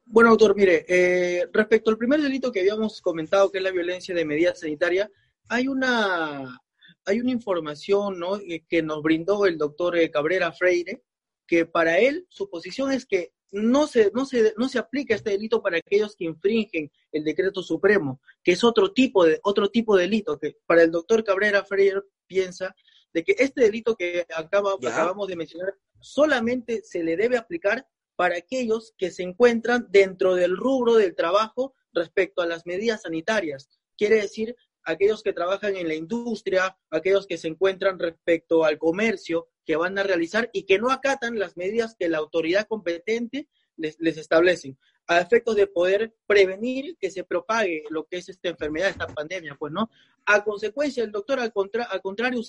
Bueno, 0.06 0.30
doctor, 0.30 0.56
mire, 0.56 0.84
eh, 0.88 1.48
respecto 1.52 1.90
al 1.90 1.96
primer 1.96 2.20
delito 2.20 2.50
que 2.50 2.60
habíamos 2.60 3.00
comentado, 3.00 3.50
que 3.50 3.58
es 3.58 3.64
la 3.64 3.70
violencia 3.70 4.14
de 4.14 4.24
medida 4.24 4.54
sanitaria, 4.54 5.08
hay 5.48 5.68
una 5.68 6.60
hay 7.04 7.20
una 7.20 7.30
información 7.30 8.18
¿no? 8.18 8.36
Eh, 8.36 8.64
que 8.68 8.82
nos 8.82 9.02
brindó 9.02 9.46
el 9.46 9.58
doctor 9.58 9.96
eh, 9.96 10.10
Cabrera 10.10 10.52
Freire, 10.52 11.02
que 11.46 11.66
para 11.66 11.98
él 11.98 12.26
su 12.28 12.48
posición 12.48 12.92
es 12.92 13.06
que 13.06 13.32
no 13.52 13.86
se, 13.86 14.10
no, 14.12 14.26
se, 14.26 14.52
no 14.56 14.68
se 14.68 14.78
aplica 14.78 15.14
este 15.14 15.30
delito 15.30 15.62
para 15.62 15.78
aquellos 15.78 16.16
que 16.16 16.24
infringen 16.24 16.90
el 17.12 17.22
decreto 17.22 17.62
supremo, 17.62 18.20
que 18.42 18.52
es 18.52 18.64
otro 18.64 18.92
tipo 18.92 19.24
de, 19.24 19.38
otro 19.44 19.68
tipo 19.70 19.96
de 19.96 20.02
delito, 20.02 20.38
que 20.38 20.56
para 20.66 20.82
el 20.82 20.90
doctor 20.90 21.22
Cabrera 21.22 21.64
Freire 21.64 22.02
piensa 22.26 22.74
de 23.12 23.22
que 23.22 23.36
este 23.38 23.62
delito 23.62 23.94
que 23.94 24.26
acaba, 24.34 24.72
acabamos 24.74 25.28
de 25.28 25.36
mencionar 25.36 25.74
solamente 26.00 26.82
se 26.82 27.04
le 27.04 27.16
debe 27.16 27.36
aplicar 27.36 27.86
para 28.16 28.36
aquellos 28.36 28.92
que 28.98 29.10
se 29.10 29.22
encuentran 29.22 29.86
dentro 29.90 30.34
del 30.34 30.56
rubro 30.56 30.94
del 30.94 31.14
trabajo 31.14 31.74
respecto 31.92 32.42
a 32.42 32.46
las 32.46 32.66
medidas 32.66 33.02
sanitarias. 33.02 33.68
Quiere 33.96 34.16
decir 34.16 34.56
aquellos 34.84 35.22
que 35.22 35.32
trabajan 35.32 35.76
en 35.76 35.88
la 35.88 35.94
industria, 35.94 36.76
aquellos 36.90 37.26
que 37.26 37.38
se 37.38 37.48
encuentran 37.48 37.98
respecto 37.98 38.64
al 38.64 38.78
comercio 38.78 39.48
que 39.64 39.76
van 39.76 39.98
a 39.98 40.02
realizar 40.02 40.50
y 40.52 40.64
que 40.64 40.78
no 40.78 40.90
acatan 40.90 41.38
las 41.38 41.56
medidas 41.56 41.96
que 41.98 42.08
la 42.08 42.18
autoridad 42.18 42.66
competente 42.66 43.48
les, 43.76 43.96
les 43.98 44.18
establecen 44.18 44.78
a 45.06 45.20
efectos 45.20 45.56
de 45.56 45.66
poder 45.66 46.14
prevenir 46.26 46.96
que 46.98 47.10
se 47.10 47.24
propague 47.24 47.84
lo 47.90 48.06
que 48.06 48.18
es 48.18 48.28
esta 48.28 48.48
enfermedad, 48.48 48.90
esta 48.90 49.06
pandemia, 49.06 49.56
pues, 49.58 49.72
¿no? 49.72 49.90
A 50.26 50.42
consecuencia, 50.42 51.04
el 51.04 51.12
doctor, 51.12 51.40
al, 51.40 51.52
contra, 51.52 51.84
al 51.84 52.00
contrario, 52.00 52.40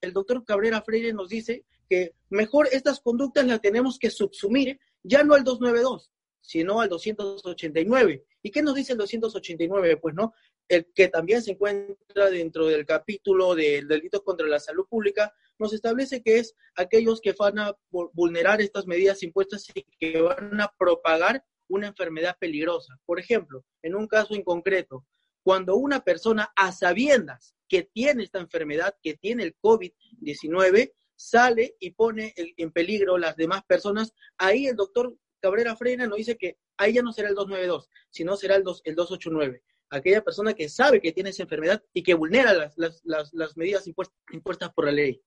el 0.00 0.12
doctor 0.12 0.44
Cabrera 0.44 0.82
Freire 0.82 1.12
nos 1.12 1.28
dice 1.28 1.64
que 1.88 2.14
mejor 2.30 2.68
estas 2.70 3.00
conductas 3.00 3.46
las 3.46 3.60
tenemos 3.60 3.98
que 3.98 4.10
subsumir 4.10 4.78
ya 5.02 5.24
no 5.24 5.34
al 5.34 5.42
292, 5.42 6.12
sino 6.40 6.80
al 6.80 6.88
289. 6.88 8.24
¿Y 8.42 8.50
qué 8.50 8.62
nos 8.62 8.74
dice 8.74 8.92
el 8.92 8.98
289? 8.98 9.96
Pues 9.96 10.14
no, 10.14 10.32
el 10.68 10.86
que 10.94 11.08
también 11.08 11.42
se 11.42 11.52
encuentra 11.52 12.30
dentro 12.30 12.66
del 12.66 12.86
capítulo 12.86 13.54
del 13.54 13.86
delito 13.86 14.22
contra 14.22 14.46
la 14.46 14.58
salud 14.58 14.86
pública, 14.88 15.32
nos 15.58 15.72
establece 15.72 16.22
que 16.22 16.38
es 16.38 16.54
aquellos 16.74 17.20
que 17.20 17.32
van 17.32 17.58
a 17.58 17.76
vulnerar 17.90 18.60
estas 18.60 18.86
medidas 18.86 19.22
impuestas 19.22 19.66
y 19.74 19.84
que 19.98 20.20
van 20.20 20.60
a 20.60 20.72
propagar 20.78 21.44
una 21.68 21.88
enfermedad 21.88 22.36
peligrosa. 22.38 22.98
Por 23.04 23.20
ejemplo, 23.20 23.64
en 23.82 23.94
un 23.94 24.06
caso 24.06 24.34
en 24.34 24.42
concreto, 24.42 25.06
cuando 25.42 25.76
una 25.76 26.02
persona 26.02 26.52
a 26.56 26.72
sabiendas 26.72 27.54
que 27.68 27.82
tiene 27.82 28.24
esta 28.24 28.40
enfermedad, 28.40 28.96
que 29.02 29.14
tiene 29.14 29.44
el 29.44 29.56
COVID-19, 29.58 30.92
sale 31.16 31.76
y 31.78 31.90
pone 31.90 32.32
en 32.36 32.72
peligro 32.72 33.18
las 33.18 33.36
demás 33.36 33.62
personas, 33.66 34.12
ahí 34.38 34.66
el 34.66 34.76
doctor 34.76 35.14
Cabrera 35.40 35.76
Freina 35.76 36.06
nos 36.06 36.16
dice 36.16 36.36
que 36.36 36.58
ahí 36.78 36.94
ya 36.94 37.02
no 37.02 37.12
será 37.12 37.28
el 37.28 37.34
292, 37.34 37.88
sino 38.10 38.36
será 38.36 38.56
el, 38.56 38.64
el 38.84 38.94
289 38.94 39.62
aquella 39.90 40.22
persona 40.22 40.54
que 40.54 40.68
sabe 40.68 41.00
que 41.00 41.12
tiene 41.12 41.30
esa 41.30 41.42
enfermedad 41.42 41.82
y 41.92 42.02
que 42.02 42.14
vulnera 42.14 42.52
las, 42.76 43.56
medidas 43.56 43.86
impuestas, 43.86 44.72
por 44.74 44.86
la 44.86 44.92
ley. 44.92 45.22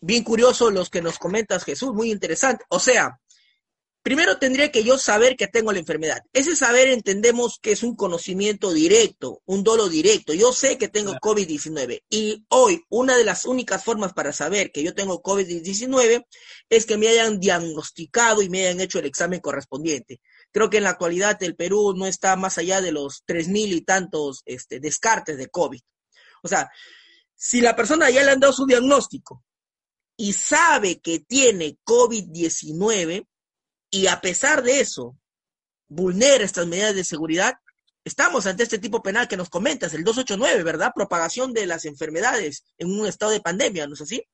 Bien 0.00 0.24
curioso 0.24 0.70
los 0.70 0.90
que 0.90 1.02
nos 1.02 1.18
comentas, 1.18 1.64
Jesús, 1.64 1.92
muy 1.92 2.10
interesante. 2.10 2.64
O 2.68 2.80
sea, 2.80 3.20
Primero 4.02 4.38
tendría 4.38 4.72
que 4.72 4.82
yo 4.82 4.96
saber 4.96 5.36
que 5.36 5.46
tengo 5.46 5.72
la 5.72 5.78
enfermedad. 5.78 6.22
Ese 6.32 6.56
saber 6.56 6.88
entendemos 6.88 7.58
que 7.60 7.72
es 7.72 7.82
un 7.82 7.94
conocimiento 7.94 8.72
directo, 8.72 9.42
un 9.44 9.62
dolo 9.62 9.90
directo. 9.90 10.32
Yo 10.32 10.54
sé 10.54 10.78
que 10.78 10.88
tengo 10.88 11.12
COVID-19 11.16 12.04
y 12.08 12.46
hoy 12.48 12.82
una 12.88 13.14
de 13.18 13.24
las 13.24 13.44
únicas 13.44 13.84
formas 13.84 14.14
para 14.14 14.32
saber 14.32 14.72
que 14.72 14.82
yo 14.82 14.94
tengo 14.94 15.22
COVID-19 15.22 16.24
es 16.70 16.86
que 16.86 16.96
me 16.96 17.08
hayan 17.08 17.40
diagnosticado 17.40 18.40
y 18.40 18.48
me 18.48 18.66
hayan 18.66 18.80
hecho 18.80 19.00
el 19.00 19.04
examen 19.04 19.40
correspondiente. 19.40 20.22
Creo 20.52 20.68
que 20.68 20.78
en 20.78 20.84
la 20.84 20.90
actualidad 20.90 21.40
el 21.42 21.56
Perú 21.56 21.94
no 21.96 22.06
está 22.06 22.36
más 22.36 22.58
allá 22.58 22.80
de 22.80 22.92
los 22.92 23.22
tres 23.24 23.48
mil 23.48 23.72
y 23.72 23.82
tantos 23.82 24.42
este, 24.44 24.80
descartes 24.80 25.38
de 25.38 25.48
COVID. 25.48 25.80
O 26.42 26.48
sea, 26.48 26.70
si 27.34 27.60
la 27.60 27.76
persona 27.76 28.10
ya 28.10 28.22
le 28.22 28.32
han 28.32 28.40
dado 28.40 28.52
su 28.52 28.66
diagnóstico 28.66 29.44
y 30.16 30.32
sabe 30.32 31.00
que 31.00 31.20
tiene 31.20 31.78
COVID-19, 31.84 33.26
y 33.90 34.06
a 34.06 34.20
pesar 34.20 34.62
de 34.62 34.80
eso 34.80 35.16
vulnera 35.88 36.44
estas 36.44 36.66
medidas 36.66 36.94
de 36.94 37.04
seguridad, 37.04 37.54
estamos 38.04 38.46
ante 38.46 38.62
este 38.62 38.78
tipo 38.78 39.02
penal 39.02 39.26
que 39.26 39.36
nos 39.36 39.50
comentas, 39.50 39.92
el 39.94 40.04
289, 40.04 40.62
¿verdad? 40.62 40.92
Propagación 40.94 41.52
de 41.52 41.66
las 41.66 41.84
enfermedades 41.84 42.64
en 42.78 42.90
un 42.92 43.06
estado 43.06 43.32
de 43.32 43.40
pandemia, 43.40 43.86
¿no 43.86 43.94
es 43.94 44.00
así? 44.00 44.24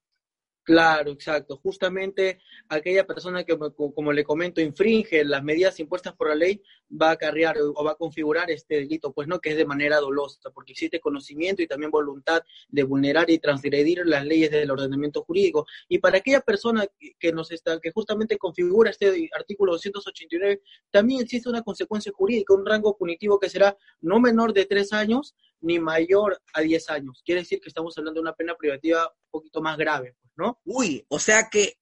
Claro, 0.67 1.13
exacto. 1.13 1.59
Justamente 1.63 2.41
aquella 2.69 3.07
persona 3.07 3.45
que, 3.45 3.57
como 3.57 4.13
le 4.13 4.25
comento, 4.25 4.61
infringe 4.61 5.25
las 5.25 5.45
medidas 5.45 5.79
impuestas 5.79 6.13
por 6.17 6.29
la 6.29 6.35
ley, 6.35 6.61
va 6.91 7.11
a 7.11 7.13
acarrear 7.13 7.57
o 7.61 7.85
va 7.85 7.93
a 7.93 7.95
configurar 7.95 8.51
este 8.51 8.75
delito, 8.75 9.13
pues 9.13 9.29
no, 9.29 9.39
que 9.39 9.51
es 9.51 9.57
de 9.57 9.65
manera 9.65 9.99
dolosa, 9.99 10.51
porque 10.51 10.73
existe 10.73 10.99
conocimiento 10.99 11.63
y 11.63 11.69
también 11.69 11.93
voluntad 11.93 12.43
de 12.69 12.83
vulnerar 12.83 13.31
y 13.31 13.39
transgredir 13.39 14.05
las 14.07 14.27
leyes 14.27 14.51
del 14.51 14.69
ordenamiento 14.69 15.23
jurídico. 15.23 15.67
Y 15.89 15.99
para 15.99 16.19
aquella 16.19 16.41
persona 16.41 16.85
que 17.21 17.31
nos 17.33 17.53
está, 17.53 17.79
que 17.79 17.93
justamente 17.93 18.37
configura 18.37 18.91
este 18.91 19.31
artículo 19.37 19.71
289, 19.71 20.63
también 20.91 21.21
existe 21.21 21.49
una 21.49 21.63
consecuencia 21.63 22.11
jurídica, 22.13 22.55
un 22.55 22.67
rango 22.67 22.97
punitivo 22.97 23.39
que 23.39 23.49
será 23.49 23.77
no 24.01 24.19
menor 24.19 24.53
de 24.53 24.67
tres 24.67 24.93
años 24.93 25.37
ni 25.61 25.79
mayor 25.79 26.43
a 26.55 26.61
diez 26.63 26.91
años. 26.91 27.23
Quiere 27.25 27.43
decir 27.43 27.61
que 27.61 27.69
estamos 27.69 27.97
hablando 27.97 28.19
de 28.19 28.23
una 28.23 28.35
pena 28.35 28.57
privativa 28.57 29.07
un 29.07 29.31
poquito 29.31 29.63
más 29.63 29.77
grave. 29.77 30.17
¿No? 30.37 30.61
Uy, 30.65 31.05
o 31.09 31.19
sea 31.19 31.49
que 31.51 31.79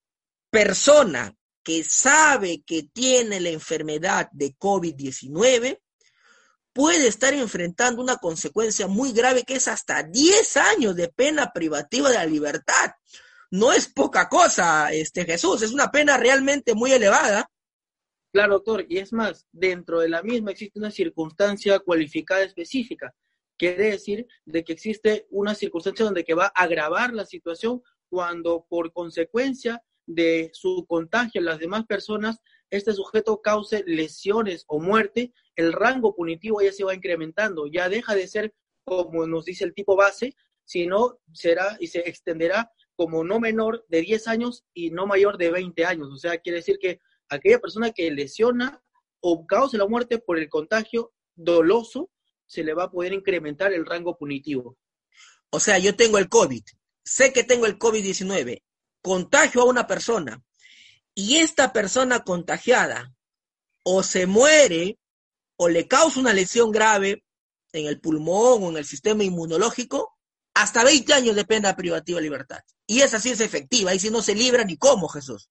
persona 0.49 1.35
que 1.63 1.83
sabe 1.83 2.63
que 2.63 2.83
tiene 2.83 3.39
la 3.39 3.49
enfermedad 3.49 4.29
de 4.31 4.55
COVID-19 4.55 5.81
puede 6.71 7.07
estar 7.07 7.33
enfrentando 7.33 8.01
una 8.01 8.17
consecuencia 8.17 8.87
muy 8.87 9.13
grave 9.13 9.43
que 9.43 9.55
es 9.55 9.67
hasta 9.67 10.03
10 10.03 10.57
años 10.57 10.95
de 10.95 11.07
pena 11.07 11.51
privativa 11.53 12.09
de 12.09 12.15
la 12.15 12.25
libertad. 12.25 12.91
No 13.49 13.71
es 13.71 13.87
poca 13.87 14.27
cosa, 14.27 14.91
este 14.91 15.25
Jesús, 15.25 15.61
es 15.61 15.71
una 15.71 15.89
pena 15.89 16.17
realmente 16.17 16.75
muy 16.75 16.91
elevada. 16.91 17.49
Claro, 18.31 18.55
doctor, 18.55 18.85
y 18.89 18.97
es 18.97 19.13
más, 19.13 19.47
dentro 19.51 20.01
de 20.01 20.09
la 20.09 20.21
misma 20.21 20.51
existe 20.51 20.77
una 20.77 20.91
circunstancia 20.91 21.79
cualificada 21.79 22.43
específica. 22.43 23.15
Quiere 23.57 23.91
decir 23.91 24.27
de 24.43 24.63
que 24.65 24.73
existe 24.73 25.25
una 25.29 25.55
circunstancia 25.55 26.03
donde 26.03 26.25
que 26.25 26.33
va 26.33 26.47
a 26.47 26.63
agravar 26.63 27.13
la 27.13 27.25
situación 27.25 27.81
cuando 28.15 28.65
por 28.69 28.93
consecuencia 28.93 29.83
de 30.05 30.49
su 30.53 30.85
contagio 30.87 31.41
a 31.41 31.43
las 31.43 31.59
demás 31.59 31.85
personas, 31.85 32.39
este 32.69 32.93
sujeto 32.93 33.41
cause 33.41 33.83
lesiones 33.85 34.63
o 34.67 34.79
muerte, 34.79 35.33
el 35.57 35.73
rango 35.73 36.15
punitivo 36.15 36.61
ya 36.61 36.71
se 36.71 36.85
va 36.85 36.95
incrementando, 36.95 37.67
ya 37.67 37.89
deja 37.89 38.15
de 38.15 38.25
ser 38.29 38.53
como 38.85 39.27
nos 39.27 39.43
dice 39.43 39.65
el 39.65 39.73
tipo 39.73 39.97
base, 39.97 40.33
sino 40.63 41.19
será 41.33 41.75
y 41.81 41.87
se 41.87 42.07
extenderá 42.07 42.71
como 42.95 43.25
no 43.25 43.41
menor 43.41 43.85
de 43.89 43.99
10 43.99 44.29
años 44.29 44.63
y 44.73 44.91
no 44.91 45.07
mayor 45.07 45.37
de 45.37 45.51
20 45.51 45.85
años. 45.85 46.07
O 46.13 46.17
sea, 46.17 46.37
quiere 46.37 46.59
decir 46.59 46.77
que 46.79 47.01
aquella 47.27 47.59
persona 47.59 47.91
que 47.91 48.09
lesiona 48.11 48.81
o 49.19 49.45
cause 49.45 49.77
la 49.77 49.87
muerte 49.87 50.19
por 50.19 50.39
el 50.39 50.47
contagio 50.47 51.11
doloso, 51.35 52.09
se 52.45 52.63
le 52.63 52.73
va 52.73 52.85
a 52.85 52.91
poder 52.91 53.11
incrementar 53.11 53.73
el 53.73 53.85
rango 53.85 54.17
punitivo. 54.17 54.77
O 55.49 55.59
sea, 55.59 55.79
yo 55.79 55.97
tengo 55.97 56.17
el 56.17 56.29
COVID, 56.29 56.63
sé 57.05 57.31
que 57.31 57.43
tengo 57.43 57.65
el 57.65 57.77
COVID-19, 57.77 58.61
contagio 59.01 59.61
a 59.61 59.65
una 59.65 59.87
persona 59.87 60.43
y 61.13 61.37
esta 61.37 61.71
persona 61.71 62.23
contagiada 62.23 63.13
o 63.83 64.03
se 64.03 64.25
muere 64.25 64.97
o 65.57 65.69
le 65.69 65.87
causa 65.87 66.19
una 66.19 66.33
lesión 66.33 66.71
grave 66.71 67.23
en 67.71 67.85
el 67.85 68.01
pulmón 68.01 68.63
o 68.63 68.69
en 68.69 68.77
el 68.77 68.85
sistema 68.85 69.23
inmunológico, 69.23 70.17
hasta 70.53 70.83
20 70.83 71.13
años 71.13 71.35
de 71.35 71.45
pena 71.45 71.75
privativa 71.75 72.17
de 72.17 72.23
libertad. 72.23 72.61
Y 72.87 73.01
esa 73.01 73.19
sí 73.19 73.31
es 73.31 73.41
efectiva, 73.41 73.93
y 73.93 73.99
si 73.99 74.09
no 74.09 74.21
se 74.21 74.35
libra 74.35 74.63
ni 74.63 74.77
cómo, 74.77 75.07
Jesús. 75.09 75.49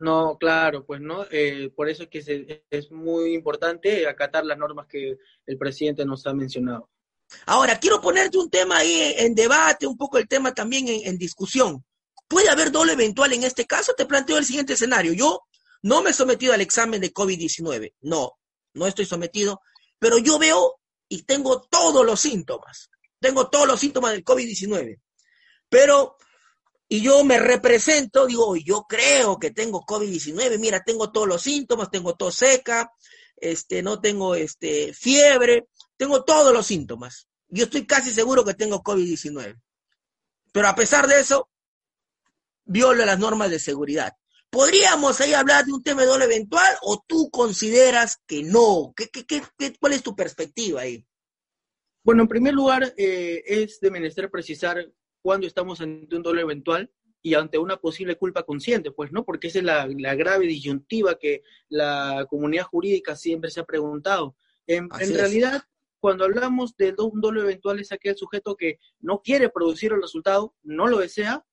No, 0.00 0.36
claro, 0.38 0.84
pues 0.84 1.00
no, 1.00 1.24
eh, 1.30 1.70
por 1.74 1.88
eso 1.88 2.02
es 2.02 2.08
que 2.08 2.64
es 2.68 2.90
muy 2.90 3.34
importante 3.34 4.08
acatar 4.08 4.44
las 4.44 4.58
normas 4.58 4.86
que 4.86 5.16
el 5.46 5.56
presidente 5.56 6.04
nos 6.04 6.26
ha 6.26 6.34
mencionado. 6.34 6.90
Ahora, 7.46 7.78
quiero 7.78 8.00
ponerte 8.00 8.38
un 8.38 8.50
tema 8.50 8.78
ahí 8.78 9.14
en 9.18 9.34
debate, 9.34 9.86
un 9.86 9.96
poco 9.96 10.18
el 10.18 10.28
tema 10.28 10.54
también 10.54 10.86
en, 10.88 11.18
discusión. 11.18 11.84
¿Puede 12.28 12.48
haber 12.48 12.70
doble 12.70 12.92
eventual 12.92 13.32
en 13.32 13.44
este 13.44 13.66
caso? 13.66 13.94
Te 13.94 14.06
planteo 14.06 14.38
el 14.38 14.46
siguiente 14.46 14.74
escenario. 14.74 15.12
Yo 15.12 15.42
no 15.82 16.02
me 16.02 16.10
he 16.10 16.14
sometido 16.14 16.52
al 16.52 16.60
examen 16.60 17.00
de 17.00 17.12
COVID-19. 17.12 17.94
No, 18.00 18.32
no 18.72 18.86
estoy 18.86 19.04
sometido, 19.04 19.60
pero 19.98 20.18
yo 20.18 20.38
veo 20.38 20.76
y 21.08 21.22
tengo 21.22 21.62
todos 21.62 22.04
los 22.04 22.20
síntomas. 22.20 22.90
Tengo 23.20 23.48
todos 23.48 23.66
los 23.66 23.80
síntomas 23.80 24.12
del 24.12 24.24
COVID-19. 24.24 25.00
Pero, 25.68 26.16
y 26.88 27.02
yo 27.02 27.24
me 27.24 27.38
represento, 27.38 28.26
digo, 28.26 28.56
yo 28.56 28.84
creo 28.88 29.38
que 29.38 29.50
tengo 29.50 29.84
COVID-19. 29.84 30.58
Mira, 30.58 30.82
tengo 30.82 31.10
todos 31.12 31.28
los 31.28 31.42
síntomas, 31.42 31.90
tengo 31.90 32.14
tos 32.14 32.36
seca, 32.36 32.90
este, 33.36 33.82
no 33.82 34.00
tengo 34.00 34.34
este, 34.34 34.92
fiebre, 34.94 35.68
tengo 35.96 36.24
todos 36.24 36.52
los 36.52 36.66
síntomas. 36.66 37.28
Yo 37.48 37.64
estoy 37.64 37.86
casi 37.86 38.10
seguro 38.10 38.44
que 38.44 38.54
tengo 38.54 38.82
COVID-19. 38.82 39.60
Pero 40.52 40.68
a 40.68 40.74
pesar 40.74 41.06
de 41.06 41.20
eso, 41.20 41.50
viola 42.64 43.04
las 43.04 43.18
normas 43.18 43.50
de 43.50 43.58
seguridad. 43.58 44.12
¿Podríamos 44.50 45.20
ahí 45.20 45.34
hablar 45.34 45.64
de 45.64 45.72
un 45.72 45.82
tema 45.82 46.02
de 46.02 46.08
doble 46.08 46.26
eventual 46.26 46.76
o 46.82 47.02
tú 47.06 47.28
consideras 47.30 48.22
que 48.26 48.44
no? 48.44 48.92
¿Qué, 48.96 49.08
qué, 49.08 49.24
qué, 49.26 49.74
cuál 49.80 49.94
es 49.94 50.02
tu 50.02 50.14
perspectiva 50.14 50.82
ahí? 50.82 51.04
Bueno, 52.04 52.22
en 52.22 52.28
primer 52.28 52.54
lugar, 52.54 52.94
eh, 52.96 53.42
es 53.46 53.80
de 53.80 53.90
menester 53.90 54.30
precisar 54.30 54.92
cuándo 55.22 55.46
estamos 55.46 55.80
ante 55.80 56.14
un 56.14 56.22
doble 56.22 56.42
eventual 56.42 56.92
y 57.20 57.34
ante 57.34 57.58
una 57.58 57.78
posible 57.78 58.16
culpa 58.16 58.44
consciente, 58.44 58.92
pues, 58.92 59.10
¿no? 59.10 59.24
Porque 59.24 59.48
esa 59.48 59.58
es 59.58 59.64
la, 59.64 59.88
la 59.88 60.14
grave 60.14 60.46
disyuntiva 60.46 61.18
que 61.18 61.42
la 61.68 62.26
comunidad 62.28 62.64
jurídica 62.64 63.16
siempre 63.16 63.50
se 63.50 63.60
ha 63.60 63.64
preguntado. 63.64 64.36
En, 64.66 64.88
en 65.00 65.14
realidad, 65.14 65.64
cuando 66.04 66.26
hablamos 66.26 66.76
de 66.76 66.94
un 66.98 67.22
doble 67.22 67.40
eventual 67.40 67.80
es 67.80 67.90
aquel 67.90 68.14
sujeto 68.14 68.56
que 68.56 68.78
no 69.00 69.22
quiere 69.22 69.48
producir 69.48 69.90
el 69.90 70.02
resultado, 70.02 70.54
no 70.62 70.86
lo 70.86 70.98
desea, 70.98 71.46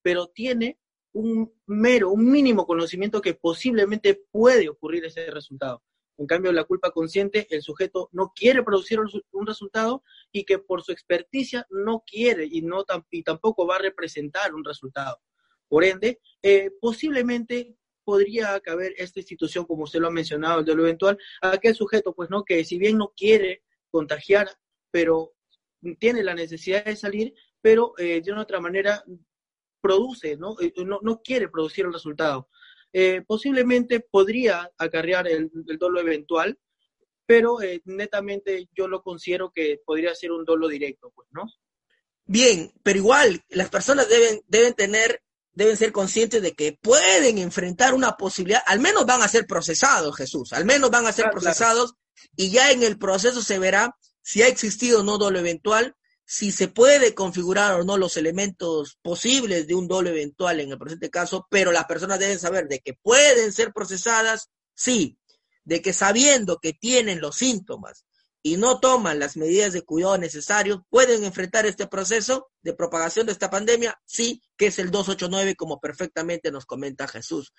pero 0.00 0.28
tiene 0.28 0.78
un 1.10 1.52
mero, 1.66 2.12
un 2.12 2.30
mínimo 2.30 2.68
conocimiento 2.68 3.20
que 3.20 3.34
posiblemente 3.34 4.22
puede 4.30 4.68
ocurrir 4.68 5.04
ese 5.04 5.28
resultado. 5.32 5.82
En 6.18 6.28
cambio, 6.28 6.52
la 6.52 6.62
culpa 6.62 6.92
consciente, 6.92 7.48
el 7.50 7.62
sujeto 7.62 8.08
no 8.12 8.32
quiere 8.32 8.62
producir 8.62 9.00
un 9.00 9.44
resultado 9.44 10.04
y 10.30 10.44
que 10.44 10.60
por 10.60 10.84
su 10.84 10.92
experticia 10.92 11.66
no 11.70 12.04
quiere 12.06 12.46
y, 12.48 12.62
no, 12.62 12.84
y 13.10 13.24
tampoco 13.24 13.66
va 13.66 13.74
a 13.74 13.80
representar 13.80 14.54
un 14.54 14.64
resultado. 14.64 15.18
Por 15.66 15.82
ende, 15.82 16.20
eh, 16.42 16.70
posiblemente 16.80 17.74
podría 18.04 18.60
caber 18.60 18.94
esta 18.98 19.18
institución, 19.18 19.64
como 19.64 19.82
usted 19.82 19.98
lo 19.98 20.06
ha 20.06 20.12
mencionado, 20.12 20.60
el 20.60 20.64
de 20.64 20.76
lo 20.76 20.84
eventual, 20.84 21.18
aquel 21.40 21.74
sujeto, 21.74 22.14
pues 22.14 22.30
no, 22.30 22.44
que 22.44 22.62
si 22.62 22.78
bien 22.78 22.98
no 22.98 23.12
quiere 23.16 23.64
contagiar, 23.96 24.50
pero 24.90 25.32
tiene 25.98 26.22
la 26.22 26.34
necesidad 26.34 26.84
de 26.84 26.96
salir, 26.96 27.32
pero 27.62 27.94
eh, 27.96 28.20
de 28.22 28.30
una 28.30 28.42
otra 28.42 28.60
manera 28.60 29.02
produce, 29.80 30.36
¿no? 30.36 30.54
Eh, 30.60 30.74
no, 30.84 30.98
no 31.02 31.22
quiere 31.22 31.48
producir 31.48 31.86
el 31.86 31.94
resultado. 31.94 32.50
Eh, 32.92 33.22
posiblemente 33.26 34.00
podría 34.00 34.70
acarrear 34.76 35.28
el, 35.28 35.50
dolo 35.78 35.98
eventual, 36.00 36.58
pero 37.24 37.56
netamente 37.84 38.68
yo 38.74 38.86
lo 38.86 39.02
considero 39.02 39.50
que 39.50 39.80
podría 39.84 40.14
ser 40.14 40.30
un 40.30 40.44
dolo 40.44 40.68
directo, 40.68 41.10
pues, 41.14 41.28
¿no? 41.30 41.44
Bien, 42.26 42.70
pero 42.82 42.98
igual 42.98 43.42
las 43.48 43.70
personas 43.70 44.10
deben, 44.10 44.42
deben 44.46 44.74
tener, 44.74 45.22
deben 45.54 45.78
ser 45.78 45.90
conscientes 45.90 46.42
de 46.42 46.52
que 46.52 46.78
pueden 46.82 47.38
enfrentar 47.38 47.94
una 47.94 48.12
posibilidad, 48.12 48.60
al 48.66 48.80
menos 48.80 49.06
van 49.06 49.22
a 49.22 49.28
ser 49.28 49.46
procesados, 49.46 50.14
Jesús, 50.16 50.52
al 50.52 50.66
menos 50.66 50.90
van 50.90 51.06
a 51.06 51.12
ser 51.12 51.30
procesados 51.30 51.94
y 52.36 52.50
ya 52.50 52.70
en 52.70 52.82
el 52.82 52.98
proceso 52.98 53.42
se 53.42 53.58
verá 53.58 53.96
si 54.22 54.42
ha 54.42 54.48
existido 54.48 55.00
o 55.00 55.04
no 55.04 55.18
doble 55.18 55.40
eventual, 55.40 55.94
si 56.24 56.50
se 56.50 56.66
puede 56.66 57.14
configurar 57.14 57.80
o 57.80 57.84
no 57.84 57.96
los 57.96 58.16
elementos 58.16 58.98
posibles 59.02 59.66
de 59.66 59.74
un 59.74 59.86
doble 59.86 60.10
eventual 60.10 60.60
en 60.60 60.72
el 60.72 60.78
presente 60.78 61.10
caso, 61.10 61.46
pero 61.50 61.70
las 61.70 61.84
personas 61.84 62.18
deben 62.18 62.40
saber 62.40 62.66
de 62.66 62.80
que 62.80 62.94
pueden 62.94 63.52
ser 63.52 63.72
procesadas, 63.72 64.50
sí, 64.74 65.18
de 65.64 65.82
que 65.82 65.92
sabiendo 65.92 66.58
que 66.58 66.72
tienen 66.72 67.20
los 67.20 67.36
síntomas 67.36 68.05
y 68.46 68.56
no 68.56 68.78
toman 68.78 69.18
las 69.18 69.36
medidas 69.36 69.72
de 69.72 69.82
cuidado 69.82 70.18
necesarios, 70.18 70.78
pueden 70.88 71.24
enfrentar 71.24 71.66
este 71.66 71.88
proceso 71.88 72.46
de 72.62 72.74
propagación 72.74 73.26
de 73.26 73.32
esta 73.32 73.50
pandemia, 73.50 74.00
sí, 74.04 74.40
que 74.56 74.68
es 74.68 74.78
el 74.78 74.92
289, 74.92 75.56
como 75.56 75.80
perfectamente 75.80 76.52
nos 76.52 76.64
comenta 76.64 77.08
Jesús. 77.08 77.52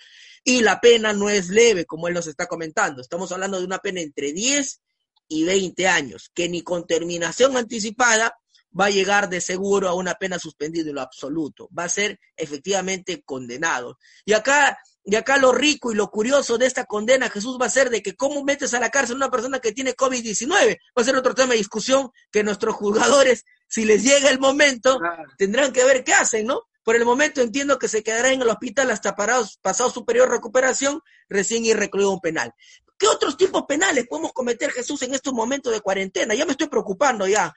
Y 0.46 0.62
la 0.62 0.79
pena 0.79 1.12
no 1.12 1.29
es 1.29 1.50
leve, 1.50 1.86
como 1.86 2.08
él 2.08 2.13
nos 2.13 2.27
está 2.27 2.46
comentando. 2.46 3.01
Estamos 3.01 3.34
hablando 3.34 3.60
de 3.60 3.65
una 3.65 3.79
pena 3.79 4.00
entre 4.00 4.32
10 4.32 4.82
y 5.27 5.44
20 5.44 5.88
años, 5.89 6.32
que 6.34 6.48
ni 6.48 6.62
con 6.62 6.88
terminación 6.88 7.58
anticipada 7.58 8.38
va 8.79 8.86
a 8.86 8.89
llegar 8.89 9.27
de 9.27 9.41
seguro 9.41 9.89
a 9.89 9.94
una 9.94 10.13
pena 10.13 10.39
suspendida 10.39 10.88
en 10.88 10.96
lo 10.96 11.01
absoluto, 11.01 11.67
va 11.77 11.84
a 11.84 11.89
ser 11.89 12.17
efectivamente 12.38 13.24
condenado. 13.24 14.00
Y 14.24 14.32
acá, 14.32 14.77
y 15.10 15.16
acá 15.16 15.38
lo 15.38 15.54
rico 15.54 15.90
y 15.90 15.96
lo 15.96 16.12
curioso 16.12 16.58
de 16.58 16.66
esta 16.66 16.84
condena, 16.84 17.30
Jesús, 17.30 17.58
va 17.60 17.68
a 17.68 17.70
ser 17.70 17.90
de 17.90 18.04
que 18.04 18.18
cómo 18.18 18.44
metes 18.44 18.74
a 18.74 18.80
la 18.82 18.90
cárcel 18.90 19.14
a 19.14 19.18
una 19.20 19.32
persona 19.32 19.60
que 19.60 19.72
tiene 19.72 19.96
COVID-19. 19.96 20.78
Va 20.78 21.02
a 21.02 21.06
ser 21.06 21.16
otro 21.16 21.34
tema 21.34 21.54
de 21.54 21.60
discusión 21.60 22.12
que 22.30 22.44
nuestros 22.44 22.76
juzgadores, 22.76 23.46
si 23.70 23.86
les 23.86 24.04
llega 24.04 24.30
el 24.30 24.38
momento, 24.38 25.00
tendrán 25.38 25.72
que 25.72 25.86
ver 25.86 26.04
qué 26.04 26.14
hacen, 26.14 26.46
¿no? 26.46 26.64
Por 26.84 26.98
el 26.98 27.06
momento 27.06 27.40
entiendo 27.40 27.80
que 27.80 27.88
se 27.88 28.04
quedará 28.04 28.34
en 28.34 28.42
el 28.42 28.50
hospital 28.50 28.92
hasta 28.92 29.16
parados, 29.16 29.58
pasado 29.62 29.90
superior 29.90 30.30
recuperación, 30.30 31.02
recién 31.30 31.64
ir 31.64 31.78
recluido 31.78 32.12
un 32.12 32.20
penal. 32.20 32.54
¿Qué 32.98 33.08
otros 33.08 33.38
tipos 33.38 33.64
penales 33.64 34.08
podemos 34.10 34.34
cometer, 34.34 34.72
Jesús, 34.72 35.02
en 35.04 35.14
estos 35.14 35.32
momentos 35.32 35.72
de 35.72 35.80
cuarentena? 35.80 36.34
Ya 36.34 36.46
me 36.46 36.52
estoy 36.52 36.68
preocupando 36.68 37.26
ya. 37.26 37.56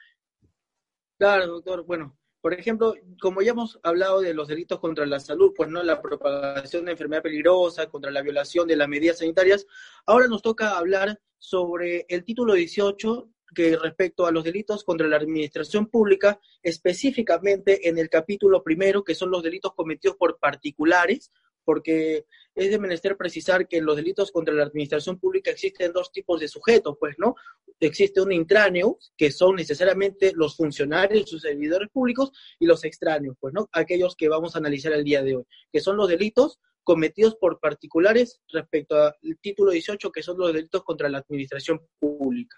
Claro, 1.17 1.47
doctor. 1.47 1.83
Bueno, 1.83 2.17
por 2.41 2.53
ejemplo, 2.53 2.95
como 3.21 3.41
ya 3.41 3.51
hemos 3.51 3.79
hablado 3.83 4.19
de 4.19 4.33
los 4.33 4.47
delitos 4.47 4.79
contra 4.79 5.05
la 5.05 5.19
salud, 5.19 5.53
pues 5.55 5.69
no 5.69 5.83
la 5.83 6.01
propagación 6.01 6.85
de 6.85 6.91
enfermedad 6.91 7.21
peligrosa, 7.21 7.87
contra 7.87 8.09
la 8.11 8.23
violación 8.23 8.67
de 8.67 8.75
las 8.75 8.87
medidas 8.87 9.19
sanitarias, 9.19 9.67
ahora 10.05 10.27
nos 10.27 10.41
toca 10.41 10.77
hablar 10.77 11.19
sobre 11.37 12.05
el 12.09 12.23
título 12.23 12.53
18 12.53 13.29
que 13.53 13.75
respecto 13.77 14.25
a 14.25 14.31
los 14.31 14.43
delitos 14.43 14.83
contra 14.83 15.07
la 15.07 15.17
administración 15.17 15.87
pública, 15.87 16.39
específicamente 16.63 17.89
en 17.89 17.97
el 17.97 18.09
capítulo 18.09 18.63
primero, 18.63 19.03
que 19.03 19.13
son 19.13 19.29
los 19.29 19.43
delitos 19.43 19.73
cometidos 19.73 20.15
por 20.17 20.39
particulares 20.39 21.31
porque 21.71 22.25
es 22.53 22.69
de 22.69 22.79
menester 22.79 23.15
precisar 23.15 23.65
que 23.65 23.77
en 23.77 23.85
los 23.85 23.95
delitos 23.95 24.29
contra 24.29 24.53
la 24.53 24.63
administración 24.63 25.17
pública 25.17 25.51
existen 25.51 25.93
dos 25.93 26.11
tipos 26.11 26.37
de 26.37 26.49
sujetos, 26.49 26.97
pues, 26.99 27.15
¿no? 27.17 27.35
Existe 27.79 28.19
un 28.19 28.33
intráneo, 28.33 28.99
que 29.15 29.31
son 29.31 29.55
necesariamente 29.55 30.33
los 30.35 30.57
funcionarios, 30.57 31.29
sus 31.29 31.43
servidores 31.43 31.87
públicos, 31.87 32.33
y 32.59 32.65
los 32.65 32.83
extraños, 32.83 33.37
pues, 33.39 33.53
¿no? 33.53 33.69
Aquellos 33.71 34.17
que 34.17 34.27
vamos 34.27 34.53
a 34.53 34.59
analizar 34.59 34.91
el 34.91 35.05
día 35.05 35.23
de 35.23 35.37
hoy, 35.37 35.45
que 35.71 35.79
son 35.79 35.95
los 35.95 36.09
delitos 36.09 36.59
cometidos 36.83 37.37
por 37.37 37.61
particulares 37.61 38.41
respecto 38.51 39.01
al 39.01 39.15
título 39.39 39.71
18, 39.71 40.11
que 40.11 40.23
son 40.23 40.37
los 40.37 40.51
delitos 40.51 40.83
contra 40.83 41.07
la 41.07 41.19
administración 41.19 41.87
pública. 41.97 42.57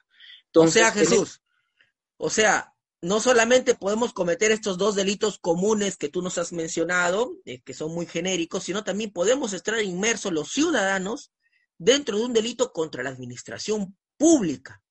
o 0.55 0.67
sea, 0.67 0.91
Jesús, 0.91 1.39
o 2.17 2.31
sea, 2.31 2.72
no 3.03 3.19
solamente 3.19 3.75
podemos 3.75 4.13
cometer 4.13 4.51
estos 4.51 4.77
dos 4.77 4.95
delitos 4.95 5.37
comunes 5.37 5.97
que 5.97 6.07
tú 6.07 6.21
nos 6.21 6.37
has 6.37 6.53
mencionado, 6.53 7.33
eh, 7.43 7.61
que 7.61 7.73
son 7.73 7.93
muy 7.93 8.05
genéricos, 8.05 8.63
sino 8.63 8.85
también 8.85 9.11
podemos 9.11 9.51
estar 9.51 9.81
inmersos 9.83 10.31
los 10.31 10.53
ciudadanos 10.53 11.33
dentro 11.77 12.17
de 12.17 12.23
un 12.23 12.31
delito 12.31 12.71
contra 12.71 13.03
la 13.03 13.09
administración 13.09 13.97
pública, 14.15 14.81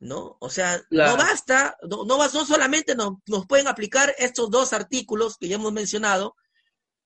¿no? 0.00 0.36
O 0.40 0.50
sea, 0.50 0.82
no 0.90 1.16
basta, 1.16 1.76
no, 1.88 2.04
no, 2.04 2.18
no 2.18 2.44
solamente 2.44 2.96
nos, 2.96 3.18
nos, 3.26 3.46
pueden 3.46 3.68
aplicar 3.68 4.12
estos 4.18 4.50
dos 4.50 4.72
artículos 4.72 5.36
que 5.38 5.46
ya 5.46 5.54
hemos 5.54 5.72
mencionado, 5.72 6.34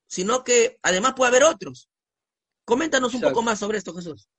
sino 0.06 0.44
que 0.44 0.78
además 0.82 1.12
puede 1.14 1.28
haber 1.28 1.44
otros. 1.44 1.90
Coméntanos 2.64 3.12
un 3.12 3.20
poco 3.20 3.42
más 3.42 3.58
sobre 3.58 3.76
esto, 3.76 3.92
Jesús. 3.92 4.30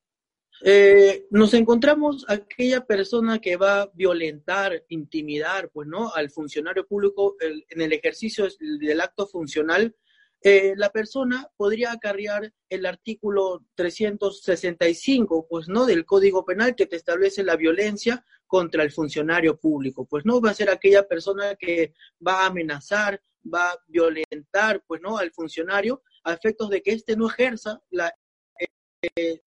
Eh, 0.61 1.27
nos 1.29 1.53
encontramos 1.53 2.25
aquella 2.27 2.85
persona 2.85 3.39
que 3.39 3.55
va 3.55 3.81
a 3.81 3.91
violentar, 3.93 4.83
intimidar, 4.89 5.69
pues, 5.69 5.87
¿no? 5.87 6.13
Al 6.13 6.29
funcionario 6.29 6.85
público 6.85 7.37
en 7.39 7.81
el 7.81 7.93
ejercicio 7.93 8.47
del 8.59 9.01
acto 9.01 9.27
funcional. 9.27 9.95
Eh, 10.41 10.73
la 10.77 10.89
persona 10.89 11.49
podría 11.57 11.91
acarrear 11.91 12.53
el 12.69 12.85
artículo 12.85 13.65
365, 13.75 15.47
pues, 15.49 15.67
¿no? 15.67 15.85
Del 15.85 16.05
Código 16.05 16.45
Penal 16.45 16.75
que 16.75 16.87
te 16.87 16.95
establece 16.95 17.43
la 17.43 17.55
violencia 17.55 18.25
contra 18.47 18.83
el 18.83 18.91
funcionario 18.91 19.57
público. 19.57 20.05
Pues, 20.05 20.25
¿no? 20.25 20.41
Va 20.41 20.51
a 20.51 20.53
ser 20.53 20.69
aquella 20.69 21.07
persona 21.07 21.55
que 21.55 21.93
va 22.25 22.43
a 22.43 22.47
amenazar, 22.47 23.21
va 23.53 23.71
a 23.71 23.79
violentar, 23.87 24.83
pues, 24.87 25.01
¿no? 25.01 25.17
Al 25.17 25.31
funcionario 25.31 26.03
a 26.23 26.33
efectos 26.33 26.69
de 26.69 26.81
que 26.81 26.91
éste 26.91 27.15
no 27.15 27.29
ejerza 27.29 27.81
la, 27.91 28.13
eh, 29.15 29.41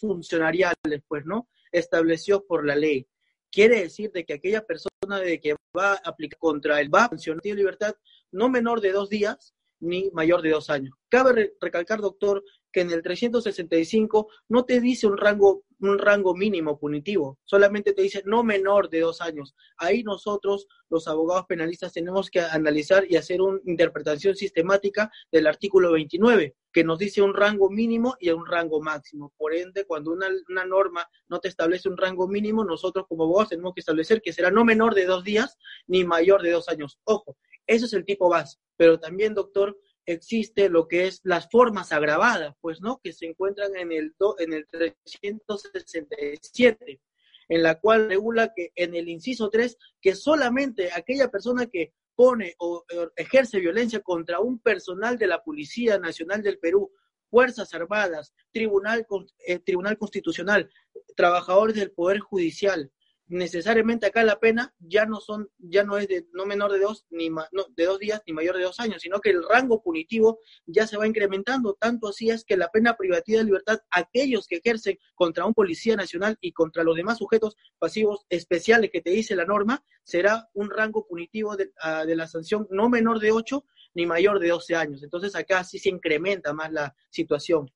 funcionariales, 0.00 1.02
pues, 1.06 1.24
¿no? 1.26 1.48
Establecidos 1.72 2.42
por 2.48 2.66
la 2.66 2.76
ley. 2.76 3.06
Quiere 3.50 3.82
decir 3.82 4.10
de 4.12 4.24
que 4.24 4.34
aquella 4.34 4.64
persona 4.64 5.20
de 5.20 5.40
que 5.40 5.56
va 5.76 5.92
a 5.92 6.00
aplicar 6.04 6.38
contra 6.38 6.80
el 6.80 6.92
va 6.92 7.04
a 7.04 7.10
de 7.10 7.54
libertad 7.54 7.94
no 8.32 8.48
menor 8.48 8.80
de 8.80 8.92
dos 8.92 9.08
días 9.08 9.54
ni 9.80 10.10
mayor 10.12 10.42
de 10.42 10.50
dos 10.50 10.70
años. 10.70 10.94
Cabe 11.08 11.54
recalcar, 11.60 12.00
doctor, 12.00 12.42
que 12.72 12.80
en 12.80 12.90
el 12.90 13.02
365 13.02 14.28
no 14.48 14.64
te 14.64 14.80
dice 14.80 15.06
un 15.06 15.16
rango, 15.16 15.64
un 15.80 15.98
rango 15.98 16.34
mínimo 16.34 16.78
punitivo, 16.78 17.38
solamente 17.44 17.92
te 17.92 18.02
dice 18.02 18.22
no 18.24 18.42
menor 18.42 18.88
de 18.88 19.00
dos 19.00 19.20
años. 19.20 19.54
Ahí 19.76 20.02
nosotros, 20.02 20.66
los 20.88 21.06
abogados 21.08 21.46
penalistas, 21.46 21.92
tenemos 21.92 22.30
que 22.30 22.40
analizar 22.40 23.04
y 23.08 23.16
hacer 23.16 23.40
una 23.40 23.60
interpretación 23.64 24.34
sistemática 24.34 25.10
del 25.30 25.46
artículo 25.46 25.92
29, 25.92 26.54
que 26.72 26.84
nos 26.84 26.98
dice 26.98 27.22
un 27.22 27.34
rango 27.34 27.70
mínimo 27.70 28.16
y 28.20 28.30
un 28.30 28.46
rango 28.46 28.80
máximo. 28.80 29.32
Por 29.36 29.54
ende, 29.54 29.84
cuando 29.84 30.12
una, 30.12 30.28
una 30.48 30.64
norma 30.64 31.08
no 31.28 31.40
te 31.40 31.48
establece 31.48 31.88
un 31.88 31.96
rango 31.96 32.28
mínimo, 32.28 32.64
nosotros 32.64 33.06
como 33.08 33.24
abogados 33.24 33.50
tenemos 33.50 33.74
que 33.74 33.80
establecer 33.80 34.20
que 34.22 34.32
será 34.32 34.50
no 34.50 34.64
menor 34.64 34.94
de 34.94 35.06
dos 35.06 35.24
días 35.24 35.56
ni 35.86 36.04
mayor 36.04 36.42
de 36.42 36.52
dos 36.52 36.68
años. 36.68 36.98
Ojo, 37.04 37.36
ese 37.66 37.86
es 37.86 37.92
el 37.92 38.04
tipo 38.04 38.28
base. 38.28 38.58
Pero 38.76 38.98
también, 38.98 39.34
doctor, 39.34 39.76
existe 40.06 40.68
lo 40.68 40.88
que 40.88 41.06
es 41.06 41.20
las 41.24 41.48
formas 41.50 41.92
agravadas, 41.92 42.54
pues, 42.60 42.80
¿no? 42.80 43.00
Que 43.02 43.12
se 43.12 43.26
encuentran 43.26 43.76
en 43.76 43.92
el, 43.92 44.14
en 44.38 44.52
el 44.52 44.66
367, 44.68 47.00
en 47.48 47.62
la 47.62 47.80
cual 47.80 48.08
regula 48.08 48.52
que 48.54 48.72
en 48.74 48.94
el 48.94 49.08
inciso 49.08 49.50
3, 49.50 49.76
que 50.00 50.14
solamente 50.14 50.90
aquella 50.92 51.30
persona 51.30 51.66
que 51.66 51.92
pone 52.14 52.54
o, 52.58 52.84
ejerce 53.14 53.60
violencia 53.60 54.00
contra 54.00 54.40
un 54.40 54.58
personal 54.58 55.18
de 55.18 55.26
la 55.26 55.42
Policía 55.42 55.98
Nacional 55.98 56.42
del 56.42 56.58
Perú, 56.58 56.90
Fuerzas 57.28 57.74
Armadas, 57.74 58.32
Tribunal, 58.52 59.06
eh, 59.46 59.58
Tribunal 59.58 59.98
Constitucional, 59.98 60.70
trabajadores 61.14 61.76
del 61.76 61.90
Poder 61.90 62.20
Judicial, 62.20 62.90
necesariamente 63.28 64.06
acá 64.06 64.22
la 64.22 64.38
pena 64.38 64.74
ya 64.78 65.04
no 65.04 65.20
son, 65.20 65.50
ya 65.58 65.82
no 65.84 65.98
es 65.98 66.06
de 66.08 66.26
no 66.32 66.46
menor 66.46 66.72
de 66.72 66.78
dos 66.78 67.06
ni 67.10 67.28
de 67.76 67.84
dos 67.84 67.98
días 67.98 68.22
ni 68.26 68.32
mayor 68.32 68.56
de 68.56 68.64
dos 68.64 68.78
años, 68.78 69.02
sino 69.02 69.20
que 69.20 69.30
el 69.30 69.42
rango 69.42 69.82
punitivo 69.82 70.40
ya 70.66 70.86
se 70.86 70.96
va 70.96 71.06
incrementando, 71.06 71.74
tanto 71.74 72.08
así 72.08 72.30
es 72.30 72.44
que 72.44 72.56
la 72.56 72.70
pena 72.70 72.96
privativa 72.96 73.38
de 73.38 73.44
libertad, 73.44 73.80
aquellos 73.90 74.46
que 74.46 74.56
ejercen 74.56 74.98
contra 75.14 75.44
un 75.44 75.54
policía 75.54 75.96
nacional 75.96 76.38
y 76.40 76.52
contra 76.52 76.84
los 76.84 76.96
demás 76.96 77.18
sujetos 77.18 77.56
pasivos 77.78 78.26
especiales 78.28 78.90
que 78.92 79.02
te 79.02 79.10
dice 79.10 79.34
la 79.34 79.44
norma, 79.44 79.82
será 80.04 80.48
un 80.54 80.70
rango 80.70 81.06
punitivo 81.06 81.56
de, 81.56 81.72
ah, 81.80 82.04
de 82.04 82.14
la 82.14 82.28
sanción 82.28 82.68
no 82.70 82.88
menor 82.88 83.18
de 83.18 83.32
ocho 83.32 83.64
ni 83.94 84.06
mayor 84.06 84.38
de 84.38 84.48
doce 84.48 84.76
años. 84.76 85.02
Entonces 85.02 85.34
acá 85.34 85.64
sí 85.64 85.78
se 85.78 85.88
incrementa 85.88 86.52
más 86.52 86.70
la 86.70 86.94
situación. 87.10 87.72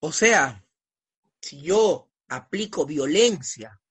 O 0.00 0.12
sea, 0.12 0.64
si 1.40 1.62
yo 1.62 2.08
aplico 2.28 2.86
violencia 2.86 3.81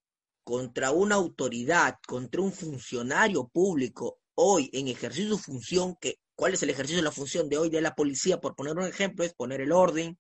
contra 0.43 0.91
una 0.91 1.15
autoridad, 1.15 1.97
contra 2.07 2.41
un 2.41 2.51
funcionario 2.51 3.47
público 3.47 4.19
hoy 4.35 4.69
en 4.73 4.87
ejercicio 4.87 5.31
de 5.31 5.37
su 5.37 5.43
función, 5.43 5.95
que, 5.99 6.19
¿cuál 6.35 6.53
es 6.53 6.63
el 6.63 6.69
ejercicio 6.69 6.97
de 6.97 7.03
la 7.03 7.11
función 7.11 7.47
de 7.49 7.57
hoy 7.57 7.69
de 7.69 7.81
la 7.81 7.95
policía? 7.95 8.39
Por 8.39 8.55
poner 8.55 8.77
un 8.77 8.85
ejemplo, 8.85 9.23
es 9.23 9.33
poner 9.33 9.61
el 9.61 9.71
orden. 9.71 10.17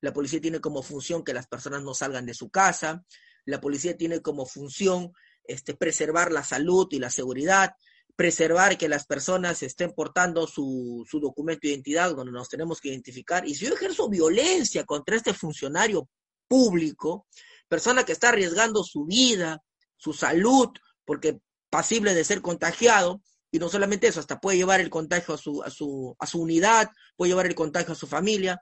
La 0.00 0.12
policía 0.12 0.40
tiene 0.40 0.60
como 0.60 0.82
función 0.82 1.22
que 1.22 1.34
las 1.34 1.46
personas 1.46 1.82
no 1.82 1.94
salgan 1.94 2.26
de 2.26 2.34
su 2.34 2.50
casa. 2.50 3.04
La 3.44 3.60
policía 3.60 3.96
tiene 3.96 4.20
como 4.20 4.46
función 4.46 5.12
este, 5.44 5.74
preservar 5.74 6.32
la 6.32 6.42
salud 6.42 6.88
y 6.90 6.98
la 6.98 7.10
seguridad, 7.10 7.74
preservar 8.16 8.76
que 8.76 8.88
las 8.88 9.06
personas 9.06 9.62
estén 9.62 9.92
portando 9.92 10.46
su, 10.46 11.06
su 11.08 11.20
documento 11.20 11.60
de 11.62 11.70
identidad 11.70 12.14
donde 12.14 12.32
nos 12.32 12.48
tenemos 12.48 12.80
que 12.80 12.88
identificar. 12.88 13.46
Y 13.46 13.54
si 13.54 13.66
yo 13.66 13.74
ejerzo 13.74 14.08
violencia 14.08 14.84
contra 14.84 15.16
este 15.16 15.32
funcionario 15.32 16.08
público, 16.48 17.26
persona 17.70 18.04
que 18.04 18.12
está 18.12 18.30
arriesgando 18.30 18.82
su 18.82 19.06
vida, 19.06 19.62
su 19.96 20.12
salud, 20.12 20.68
porque 21.04 21.38
pasible 21.70 22.14
de 22.14 22.24
ser 22.24 22.42
contagiado, 22.42 23.22
y 23.52 23.60
no 23.60 23.68
solamente 23.68 24.08
eso, 24.08 24.18
hasta 24.18 24.40
puede 24.40 24.58
llevar 24.58 24.80
el 24.80 24.90
contagio 24.90 25.34
a 25.34 25.38
su, 25.38 25.62
a 25.62 25.70
su, 25.70 26.16
a 26.18 26.26
su 26.26 26.42
unidad, 26.42 26.90
puede 27.16 27.30
llevar 27.30 27.46
el 27.46 27.54
contagio 27.54 27.92
a 27.92 27.96
su 27.96 28.08
familia, 28.08 28.60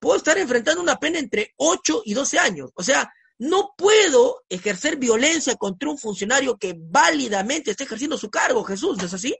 puedo 0.00 0.16
estar 0.16 0.36
enfrentando 0.38 0.82
una 0.82 0.96
pena 0.96 1.20
entre 1.20 1.54
8 1.56 2.02
y 2.04 2.14
12 2.14 2.38
años. 2.38 2.70
O 2.74 2.82
sea, 2.82 3.08
no 3.38 3.74
puedo 3.78 4.42
ejercer 4.48 4.96
violencia 4.96 5.54
contra 5.54 5.88
un 5.88 5.98
funcionario 5.98 6.56
que 6.56 6.74
válidamente 6.76 7.70
está 7.70 7.84
ejerciendo 7.84 8.18
su 8.18 8.28
cargo, 8.28 8.64
Jesús, 8.64 8.98
¿no 8.98 9.04
es 9.04 9.14
así? 9.14 9.36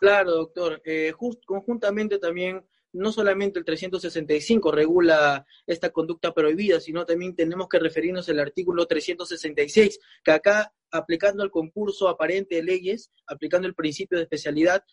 Claro, 0.00 0.32
doctor. 0.32 0.82
Eh, 0.84 1.12
conjuntamente 1.46 2.18
también 2.18 2.66
no 2.94 3.12
solamente 3.12 3.58
el 3.58 3.64
365 3.64 4.70
regula 4.70 5.44
esta 5.66 5.90
conducta 5.90 6.32
prohibida, 6.32 6.80
sino 6.80 7.04
también 7.04 7.34
tenemos 7.34 7.68
que 7.68 7.78
referirnos 7.78 8.28
al 8.28 8.38
artículo 8.38 8.86
366, 8.86 9.98
que 10.22 10.30
acá, 10.30 10.72
aplicando 10.90 11.42
el 11.42 11.50
concurso 11.50 12.08
aparente 12.08 12.54
de 12.54 12.62
leyes, 12.62 13.10
aplicando 13.26 13.66
el 13.66 13.74
principio 13.74 14.16
de 14.16 14.24
especialidad, 14.24 14.84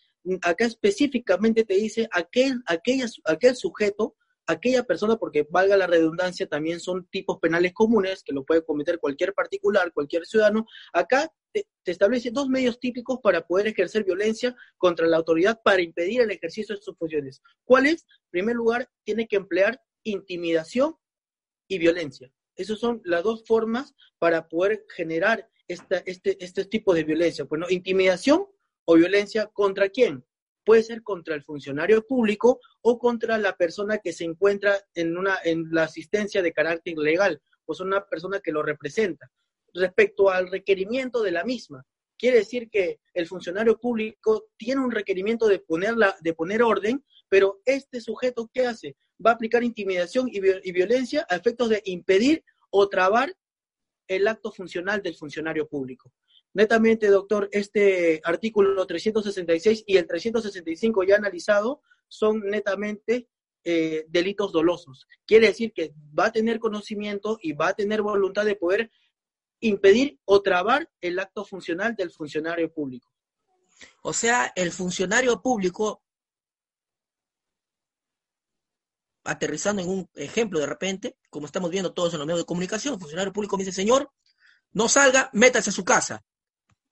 acá 0.42 0.66
específicamente 0.66 1.64
te 1.64 1.74
dice 1.74 2.08
aquel, 2.12 2.62
aquella, 2.66 3.06
aquel 3.24 3.56
sujeto 3.56 4.16
aquella 4.46 4.84
persona, 4.84 5.16
porque 5.16 5.46
valga 5.48 5.76
la 5.76 5.86
redundancia, 5.86 6.46
también 6.46 6.80
son 6.80 7.06
tipos 7.06 7.38
penales 7.38 7.72
comunes 7.72 8.22
que 8.22 8.32
lo 8.32 8.44
puede 8.44 8.64
cometer 8.64 8.98
cualquier 8.98 9.34
particular, 9.34 9.92
cualquier 9.92 10.26
ciudadano. 10.26 10.66
Acá 10.92 11.32
te, 11.52 11.66
establece 11.84 12.30
dos 12.30 12.48
medios 12.48 12.80
típicos 12.80 13.20
para 13.22 13.46
poder 13.46 13.68
ejercer 13.68 14.04
violencia 14.04 14.54
contra 14.78 15.06
la 15.06 15.18
autoridad 15.18 15.60
para 15.62 15.82
impedir 15.82 16.20
el 16.22 16.30
ejercicio 16.30 16.74
de 16.74 16.82
sus 16.82 16.96
funciones. 16.96 17.42
¿Cuáles? 17.64 18.02
En 18.02 18.30
primer 18.30 18.56
lugar, 18.56 18.90
tiene 19.04 19.26
que 19.26 19.36
emplear 19.36 19.80
intimidación 20.04 20.96
y 21.68 21.78
violencia. 21.78 22.32
Esas 22.56 22.78
son 22.78 23.00
las 23.04 23.22
dos 23.22 23.44
formas 23.46 23.94
para 24.18 24.48
poder 24.48 24.84
generar 24.94 25.48
esta, 25.68 25.98
este, 25.98 26.42
este 26.44 26.64
tipo 26.64 26.92
de 26.92 27.04
violencia. 27.04 27.44
Bueno, 27.44 27.66
intimidación 27.70 28.46
o 28.84 28.94
violencia 28.94 29.46
contra 29.46 29.88
quién? 29.88 30.24
Puede 30.64 30.82
ser 30.82 31.02
contra 31.02 31.34
el 31.34 31.42
funcionario 31.42 32.06
público 32.06 32.60
o 32.80 32.98
contra 32.98 33.38
la 33.38 33.56
persona 33.56 33.98
que 33.98 34.12
se 34.12 34.24
encuentra 34.24 34.76
en, 34.94 35.16
una, 35.16 35.38
en 35.44 35.68
la 35.70 35.84
asistencia 35.84 36.42
de 36.42 36.52
carácter 36.52 36.96
legal, 36.96 37.40
o 37.64 37.74
sea, 37.74 37.86
una 37.86 38.04
persona 38.06 38.40
que 38.40 38.52
lo 38.52 38.62
representa. 38.62 39.30
Respecto 39.74 40.30
al 40.30 40.50
requerimiento 40.50 41.22
de 41.22 41.32
la 41.32 41.44
misma, 41.44 41.84
quiere 42.18 42.38
decir 42.38 42.68
que 42.70 43.00
el 43.14 43.26
funcionario 43.26 43.78
público 43.78 44.46
tiene 44.56 44.80
un 44.80 44.90
requerimiento 44.90 45.48
de, 45.48 45.58
ponerla, 45.58 46.16
de 46.20 46.34
poner 46.34 46.62
orden, 46.62 47.04
pero 47.28 47.60
este 47.64 48.00
sujeto, 48.00 48.50
¿qué 48.52 48.66
hace? 48.66 48.96
Va 49.24 49.30
a 49.30 49.34
aplicar 49.34 49.64
intimidación 49.64 50.28
y, 50.28 50.38
y 50.38 50.72
violencia 50.72 51.26
a 51.28 51.36
efectos 51.36 51.70
de 51.70 51.82
impedir 51.86 52.44
o 52.70 52.88
trabar 52.88 53.34
el 54.08 54.28
acto 54.28 54.52
funcional 54.52 55.02
del 55.02 55.16
funcionario 55.16 55.66
público. 55.66 56.12
Netamente, 56.54 57.06
doctor, 57.08 57.48
este 57.52 58.20
artículo 58.24 58.86
366 58.86 59.84
y 59.86 59.96
el 59.96 60.06
365 60.06 61.02
ya 61.04 61.16
analizado 61.16 61.82
son 62.08 62.40
netamente 62.40 63.28
eh, 63.64 64.04
delitos 64.08 64.52
dolosos. 64.52 65.06
Quiere 65.24 65.46
decir 65.46 65.72
que 65.72 65.94
va 66.18 66.26
a 66.26 66.32
tener 66.32 66.58
conocimiento 66.58 67.38
y 67.40 67.52
va 67.52 67.68
a 67.68 67.74
tener 67.74 68.02
voluntad 68.02 68.44
de 68.44 68.56
poder 68.56 68.90
impedir 69.60 70.18
o 70.24 70.42
trabar 70.42 70.90
el 71.00 71.18
acto 71.18 71.44
funcional 71.44 71.94
del 71.94 72.10
funcionario 72.10 72.72
público. 72.72 73.10
O 74.02 74.12
sea, 74.12 74.52
el 74.56 74.72
funcionario 74.72 75.40
público, 75.40 76.02
aterrizando 79.24 79.80
en 79.80 79.88
un 79.88 80.10
ejemplo 80.14 80.58
de 80.58 80.66
repente, 80.66 81.16
como 81.30 81.46
estamos 81.46 81.70
viendo 81.70 81.94
todos 81.94 82.12
en 82.12 82.18
los 82.18 82.26
medios 82.26 82.40
de 82.40 82.46
comunicación, 82.46 82.94
el 82.94 83.00
funcionario 83.00 83.32
público 83.32 83.56
dice, 83.56 83.72
señor, 83.72 84.12
no 84.72 84.88
salga, 84.88 85.30
métase 85.32 85.70
a 85.70 85.72
su 85.72 85.84
casa. 85.84 86.24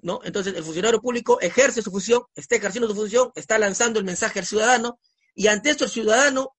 ¿No? 0.03 0.21
Entonces 0.25 0.55
el 0.55 0.65
funcionario 0.65 1.01
público 1.01 1.41
ejerce 1.41 1.83
su 1.83 1.91
función, 1.91 2.23
está 2.35 2.57
ejerciendo 2.57 2.89
su 2.89 2.95
función, 2.95 3.31
está 3.35 3.59
lanzando 3.59 3.99
el 3.99 4.05
mensaje 4.05 4.39
al 4.39 4.47
ciudadano 4.47 4.99
y 5.35 5.47
ante 5.47 5.71
esto 5.71 5.85
el 5.85 5.91
ciudadano 5.91 6.55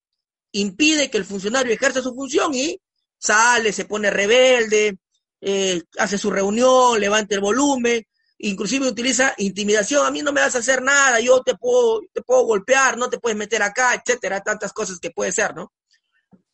impide 0.52 1.10
que 1.10 1.18
el 1.18 1.26
funcionario 1.26 1.74
ejerza 1.74 2.02
su 2.02 2.14
función 2.14 2.54
y 2.54 2.80
sale, 3.18 3.72
se 3.72 3.86
pone 3.86 4.10
rebelde, 4.10 4.98
eh, 5.40 5.82
hace 5.98 6.18
su 6.18 6.30
reunión, 6.30 7.00
levanta 7.00 7.36
el 7.36 7.42
volumen, 7.42 8.06
inclusive 8.40 8.88
utiliza 8.88 9.34
intimidación, 9.38 10.06
a 10.06 10.12
mí 10.12 10.22
no 10.22 10.32
me 10.32 10.42
vas 10.42 10.56
a 10.56 10.60
hacer 10.60 10.82
nada, 10.82 11.20
yo 11.20 11.42
te 11.42 11.56
puedo, 11.56 12.02
te 12.14 12.22
puedo 12.22 12.44
golpear, 12.44 12.98
no 12.98 13.10
te 13.10 13.20
puedes 13.20 13.38
meter 13.38 13.62
acá, 13.62 13.94
etcétera, 13.94 14.42
tantas 14.42 14.74
cosas 14.74 15.00
que 15.00 15.12
puede 15.12 15.32
ser, 15.32 15.56
¿no? 15.56 15.72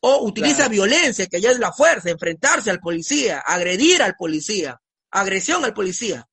O 0.00 0.24
utiliza 0.24 0.68
violencia, 0.68 1.26
que 1.26 1.40
ya 1.40 1.50
es 1.50 1.58
la 1.58 1.72
fuerza, 1.72 2.10
enfrentarse 2.10 2.70
al 2.70 2.78
policía, 2.78 3.40
agredir 3.40 4.02
al 4.02 4.14
policía, 4.14 4.80
agresión 5.10 5.64
al 5.64 5.74
policía. 5.74 6.27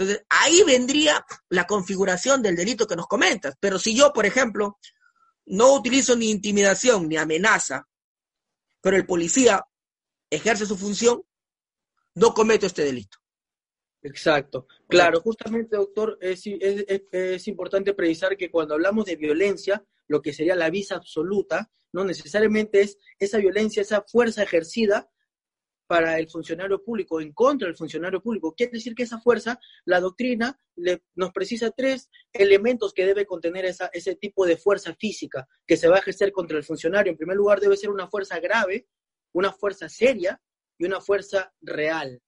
Entonces, 0.00 0.24
ahí 0.30 0.62
vendría 0.66 1.26
la 1.50 1.66
configuración 1.66 2.40
del 2.40 2.56
delito 2.56 2.86
que 2.86 2.96
nos 2.96 3.06
comentas. 3.06 3.56
Pero 3.60 3.78
si 3.78 3.94
yo, 3.94 4.14
por 4.14 4.24
ejemplo, 4.24 4.78
no 5.44 5.74
utilizo 5.74 6.16
ni 6.16 6.30
intimidación 6.30 7.06
ni 7.06 7.18
amenaza, 7.18 7.86
pero 8.80 8.96
el 8.96 9.04
policía 9.04 9.62
ejerce 10.30 10.64
su 10.64 10.78
función, 10.78 11.22
no 12.14 12.32
cometo 12.32 12.64
este 12.64 12.82
delito. 12.82 13.18
Exacto. 14.00 14.66
Claro, 14.88 15.20
justamente, 15.20 15.76
doctor, 15.76 16.16
es, 16.22 16.44
es, 16.46 17.48
importante 17.48 17.92
precisar 17.92 18.38
que 18.38 18.50
cuando 18.50 18.72
hablamos 18.72 19.04
de 19.04 19.16
violencia, 19.16 19.84
lo 20.08 20.22
que 20.22 20.32
sería 20.32 20.56
la 20.56 20.70
visa 20.70 20.94
absoluta, 20.94 21.70
no 21.92 22.04
necesariamente 22.04 22.80
es 22.80 22.96
esa 23.18 23.36
violencia, 23.36 23.82
esa 23.82 24.00
fuerza 24.00 24.44
ejercida 24.44 25.10
para 25.90 26.20
el 26.20 26.30
funcionario 26.30 26.80
público, 26.84 27.20
en 27.20 27.32
contra 27.32 27.66
del 27.66 27.76
funcionario 27.76 28.22
público. 28.22 28.54
Quiere 28.54 28.74
decir 28.74 28.94
que 28.94 29.02
esa 29.02 29.18
fuerza, 29.18 29.58
la 29.84 29.98
doctrina 29.98 30.56
nos 31.16 31.32
precisa 31.32 31.72
tres 31.72 32.08
elementos 32.32 32.94
que 32.94 33.04
debe 33.04 33.26
contener 33.26 33.64
esa, 33.64 33.90
ese 33.92 34.14
tipo 34.14 34.46
de 34.46 34.56
fuerza 34.56 34.94
física 34.94 35.48
que 35.66 35.76
se 35.76 35.88
va 35.88 35.96
a 35.96 35.98
ejercer 35.98 36.30
contra 36.30 36.56
el 36.56 36.62
funcionario. 36.62 37.10
En 37.10 37.16
primer 37.16 37.36
lugar, 37.36 37.58
debe 37.58 37.76
ser 37.76 37.90
una 37.90 38.06
fuerza 38.06 38.38
grave, 38.38 38.86
una 39.32 39.52
fuerza 39.52 39.88
seria 39.88 40.40
y 40.78 40.84
una 40.84 41.00
fuerza 41.00 41.52
real. 41.60 42.22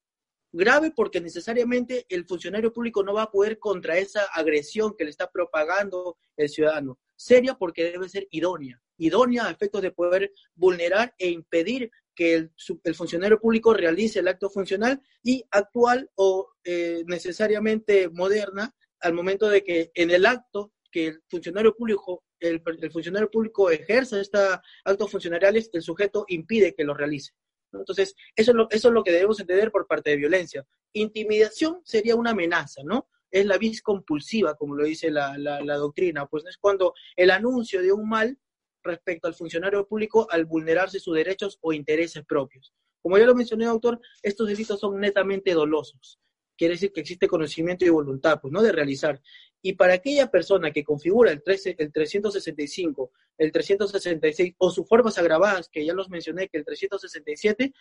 Grave 0.51 0.91
porque 0.91 1.21
necesariamente 1.21 2.05
el 2.09 2.27
funcionario 2.27 2.73
público 2.73 3.05
no 3.05 3.15
va 3.15 3.23
a 3.23 3.31
poder 3.31 3.61
contra 3.61 3.97
esa 3.97 4.25
agresión 4.35 4.97
que 4.99 5.05
le 5.05 5.11
está 5.11 5.31
propagando 5.31 6.19
el 6.37 6.49
ciudadano. 6.49 6.99
Seria 7.15 7.55
porque 7.55 7.93
debe 7.93 8.09
ser 8.09 8.27
idónea. 8.33 8.83
Idónea 8.99 9.47
a 9.47 9.53
efectos 9.53 9.83
de 9.83 9.93
poder 9.93 10.33
vulnerar 10.57 11.15
e 11.17 11.31
impedir 11.31 11.93
que 12.15 12.35
el, 12.35 12.95
funcionario 12.95 13.41
público 13.41 13.75
realice 13.75 14.21
el 14.21 14.29
acto 14.29 14.51
funcional 14.51 15.01
y 15.23 15.45
actual 15.51 16.11
o 16.15 16.51
eh, 16.65 17.05
necesariamente 17.07 18.09
moderna 18.09 18.75
al 19.01 19.15
momento 19.15 19.49
de 19.49 19.65
que 19.65 19.91
en 19.95 20.11
el 20.11 20.27
acto 20.27 20.73
que 20.91 21.07
el 21.07 21.23
funcionario 21.29 21.75
público 21.75 22.25
el, 22.43 22.91
funcionario 22.91 23.31
público 23.31 23.71
ejerza 23.71 24.21
este 24.21 24.39
actos 24.85 25.11
funcionariales, 25.11 25.71
el 25.73 25.83
sujeto 25.83 26.25
impide 26.29 26.75
que 26.75 26.85
lo 26.85 26.95
realice. 26.95 27.33
Entonces, 27.73 28.15
eso 28.37 28.51
es, 28.51 28.55
lo, 28.55 28.69
eso 28.71 28.89
es 28.89 28.95
lo 28.95 29.03
que 29.03 29.13
debemos 29.13 29.41
entender 29.41 29.71
por 29.71 29.87
parte 29.87 30.11
de 30.11 30.17
violencia. 30.17 30.67
Intimidación 30.93 31.81
sería 31.85 32.17
una 32.17 32.33
amenaza, 32.33 32.83
¿no? 32.85 33.09
Es 33.31 33.47
la 33.47 33.57
vis 33.57 33.81
compulsiva, 33.81 34.57
como 34.57 34.75
lo 34.75 34.85
dice 34.85 35.11
la, 35.11 35.39
la 35.39 35.77
doctrina, 35.77 36.27
pues 36.27 36.45
es 36.45 36.59
cuando 36.59 36.93
el 37.17 37.31
anuncio 37.31 37.81
de 37.81 37.93
un 37.93 38.07
mal 38.07 38.39
respecto 38.83 39.29
al 39.29 39.35
funcionario 39.35 39.87
público 39.87 40.27
al 40.31 40.45
vulnerarse 40.45 41.01
sus 41.01 41.15
derechos 41.15 41.59
o 41.61 41.73
intereses 41.73 42.25
propios. 42.25 42.73
Como 43.01 43.19
ya 43.19 43.27
lo 43.27 43.35
mencioné, 43.35 43.67
doctor, 43.67 44.01
estos 44.23 44.49
delitos 44.49 44.79
son 44.79 45.01
netamente 45.01 45.53
dolosos. 45.53 46.21
Quiere 46.57 46.75
decir 46.75 46.93
que 46.93 47.01
existe 47.01 47.27
conocimiento 47.27 47.85
y 47.85 47.89
voluntad, 47.89 48.41
pues, 48.41 48.53
¿no? 48.53 48.63
De 48.63 48.73
realizar. 48.73 49.21
Y 49.65 49.75
para 49.75 49.95
aquella 49.95 50.29
persona 50.29 50.73
que 50.73 50.83
configura 50.83 51.31
el, 51.31 51.43
13, 51.43 51.77
el 51.79 51.93
365, 51.93 53.13
el 53.39 53.53
366 53.53 54.55
o 54.59 54.71
sus 54.71 54.89
formas 54.89 55.17
agravadas, 55.19 55.69
que 55.69 55.87
ya 55.87 55.95
los 55.95 56.11
mencioné, 56.11 56.49
que 56.49 56.59
el 56.59 56.65
367, 56.65 57.73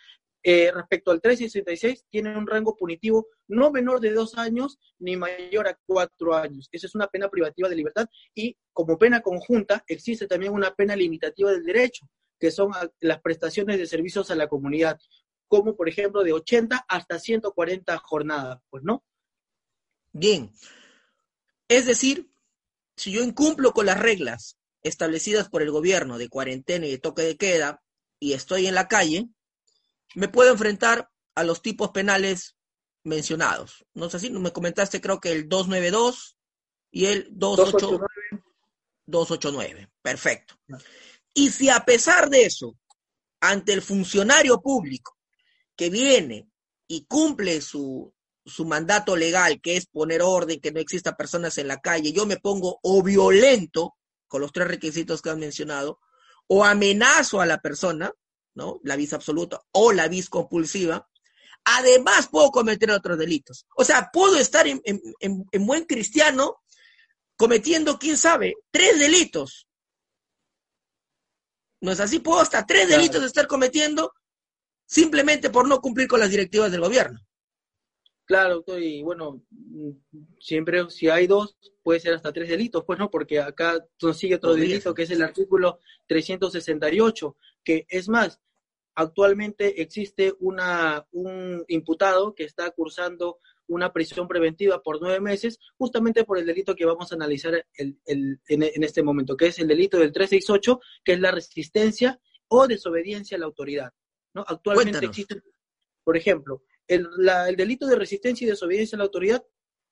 eh, 0.44 0.70
respecto 0.72 1.10
al 1.10 1.20
366, 1.20 2.06
tiene 2.08 2.38
un 2.38 2.46
rango 2.46 2.76
punitivo 2.76 3.26
no 3.48 3.72
menor 3.72 4.00
de 4.00 4.12
dos 4.12 4.38
años 4.38 4.78
ni 5.00 5.16
mayor 5.16 5.66
a 5.66 5.78
cuatro 5.84 6.36
años. 6.36 6.68
Esa 6.70 6.86
es 6.86 6.94
una 6.94 7.08
pena 7.08 7.28
privativa 7.28 7.68
de 7.68 7.76
libertad 7.76 8.06
y 8.32 8.56
como 8.72 8.96
pena 8.96 9.20
conjunta 9.20 9.84
existe 9.88 10.28
también 10.28 10.52
una 10.52 10.74
pena 10.74 10.94
limitativa 10.94 11.50
del 11.50 11.64
derecho, 11.64 12.08
que 12.38 12.52
son 12.52 12.70
las 13.00 13.20
prestaciones 13.20 13.78
de 13.78 13.86
servicios 13.86 14.30
a 14.30 14.36
la 14.36 14.48
comunidad, 14.48 15.00
como 15.48 15.76
por 15.76 15.88
ejemplo 15.88 16.22
de 16.22 16.32
80 16.32 16.86
hasta 16.88 17.18
140 17.18 17.98
jornadas, 17.98 18.60
pues, 18.70 18.82
¿no? 18.84 19.04
Bien. 20.12 20.50
Es 21.72 21.86
decir, 21.86 22.30
si 22.98 23.12
yo 23.12 23.22
incumplo 23.22 23.72
con 23.72 23.86
las 23.86 23.98
reglas 23.98 24.58
establecidas 24.82 25.48
por 25.48 25.62
el 25.62 25.70
gobierno 25.70 26.18
de 26.18 26.28
cuarentena 26.28 26.86
y 26.86 26.90
de 26.90 26.98
toque 26.98 27.22
de 27.22 27.38
queda 27.38 27.82
y 28.20 28.34
estoy 28.34 28.66
en 28.66 28.74
la 28.74 28.88
calle, 28.88 29.30
me 30.14 30.28
puedo 30.28 30.52
enfrentar 30.52 31.08
a 31.34 31.44
los 31.44 31.62
tipos 31.62 31.90
penales 31.90 32.56
mencionados. 33.04 33.86
No 33.94 34.10
sé 34.10 34.18
si 34.18 34.28
me 34.28 34.52
comentaste, 34.52 35.00
creo 35.00 35.18
que 35.18 35.32
el 35.32 35.48
292 35.48 36.36
y 36.90 37.06
el 37.06 37.28
289. 37.30 38.44
289. 39.06 39.90
Perfecto. 40.02 40.60
Y 41.32 41.48
si 41.48 41.70
a 41.70 41.80
pesar 41.86 42.28
de 42.28 42.44
eso, 42.44 42.76
ante 43.40 43.72
el 43.72 43.80
funcionario 43.80 44.60
público 44.60 45.16
que 45.74 45.88
viene 45.88 46.50
y 46.86 47.06
cumple 47.06 47.62
su, 47.62 48.14
su 48.44 48.64
mandato 48.64 49.16
legal, 49.16 49.60
que 49.60 49.76
es 49.76 49.86
poner 49.86 50.22
orden, 50.22 50.60
que 50.60 50.72
no 50.72 50.80
exista 50.80 51.16
personas 51.16 51.58
en 51.58 51.68
la 51.68 51.80
calle, 51.80 52.12
yo 52.12 52.26
me 52.26 52.38
pongo 52.38 52.78
o 52.82 53.02
violento, 53.02 53.94
con 54.26 54.40
los 54.40 54.52
tres 54.52 54.68
requisitos 54.68 55.22
que 55.22 55.30
han 55.30 55.38
mencionado, 55.38 56.00
o 56.46 56.64
amenazo 56.64 57.40
a 57.40 57.46
la 57.46 57.58
persona, 57.58 58.12
¿no? 58.54 58.80
La 58.82 58.96
visa 58.96 59.16
absoluta 59.16 59.62
o 59.72 59.92
la 59.92 60.08
vis 60.08 60.28
compulsiva, 60.28 61.08
además 61.64 62.28
puedo 62.28 62.50
cometer 62.50 62.90
otros 62.90 63.18
delitos. 63.18 63.66
O 63.76 63.84
sea, 63.84 64.10
puedo 64.12 64.36
estar 64.36 64.66
en, 64.66 64.82
en 64.84 65.66
buen 65.66 65.84
cristiano 65.84 66.62
cometiendo, 67.36 67.98
quién 67.98 68.16
sabe, 68.16 68.54
tres 68.70 68.98
delitos. 68.98 69.66
¿No 71.80 71.90
es 71.90 72.00
así? 72.00 72.20
Puedo 72.20 72.40
hasta 72.40 72.64
tres 72.64 72.88
delitos 72.88 73.24
estar 73.24 73.48
cometiendo 73.48 74.12
simplemente 74.86 75.50
por 75.50 75.66
no 75.66 75.80
cumplir 75.80 76.06
con 76.06 76.20
las 76.20 76.30
directivas 76.30 76.70
del 76.70 76.80
gobierno. 76.80 77.18
Claro, 78.32 78.54
doctor, 78.54 78.82
y 78.82 79.02
bueno, 79.02 79.42
siempre 80.40 80.88
si 80.88 81.10
hay 81.10 81.26
dos, 81.26 81.54
puede 81.82 82.00
ser 82.00 82.14
hasta 82.14 82.32
tres 82.32 82.48
delitos, 82.48 82.82
pues 82.86 82.98
no, 82.98 83.10
porque 83.10 83.38
acá 83.40 83.86
sigue 84.14 84.36
otro 84.36 84.54
delito 84.54 84.94
que 84.94 85.02
es 85.02 85.10
el 85.10 85.20
artículo 85.20 85.80
368, 86.06 87.36
que 87.62 87.84
es 87.90 88.08
más, 88.08 88.40
actualmente 88.94 89.82
existe 89.82 90.32
una, 90.40 91.06
un 91.12 91.62
imputado 91.68 92.34
que 92.34 92.44
está 92.44 92.70
cursando 92.70 93.36
una 93.66 93.92
prisión 93.92 94.26
preventiva 94.26 94.82
por 94.82 95.02
nueve 95.02 95.20
meses, 95.20 95.58
justamente 95.76 96.24
por 96.24 96.38
el 96.38 96.46
delito 96.46 96.74
que 96.74 96.86
vamos 96.86 97.12
a 97.12 97.16
analizar 97.16 97.66
el, 97.74 97.98
en, 98.06 98.40
en, 98.46 98.82
este 98.82 99.02
momento, 99.02 99.36
que 99.36 99.48
es 99.48 99.58
el 99.58 99.68
delito 99.68 99.98
del 99.98 100.10
368, 100.10 100.80
que 101.04 101.12
es 101.12 101.20
la 101.20 101.32
resistencia 101.32 102.18
o 102.48 102.66
desobediencia 102.66 103.36
a 103.36 103.40
la 103.40 103.44
autoridad. 103.44 103.92
¿no? 104.32 104.42
Actualmente 104.48 105.04
existe, 105.04 105.42
por 106.02 106.16
ejemplo, 106.16 106.62
el, 106.88 107.08
el 107.48 107.56
delito 107.56 107.86
de 107.86 107.96
resistencia 107.96 108.44
y 108.44 108.50
desobediencia 108.50 108.96
a 108.96 108.98
la 108.98 109.04
autoridad 109.04 109.44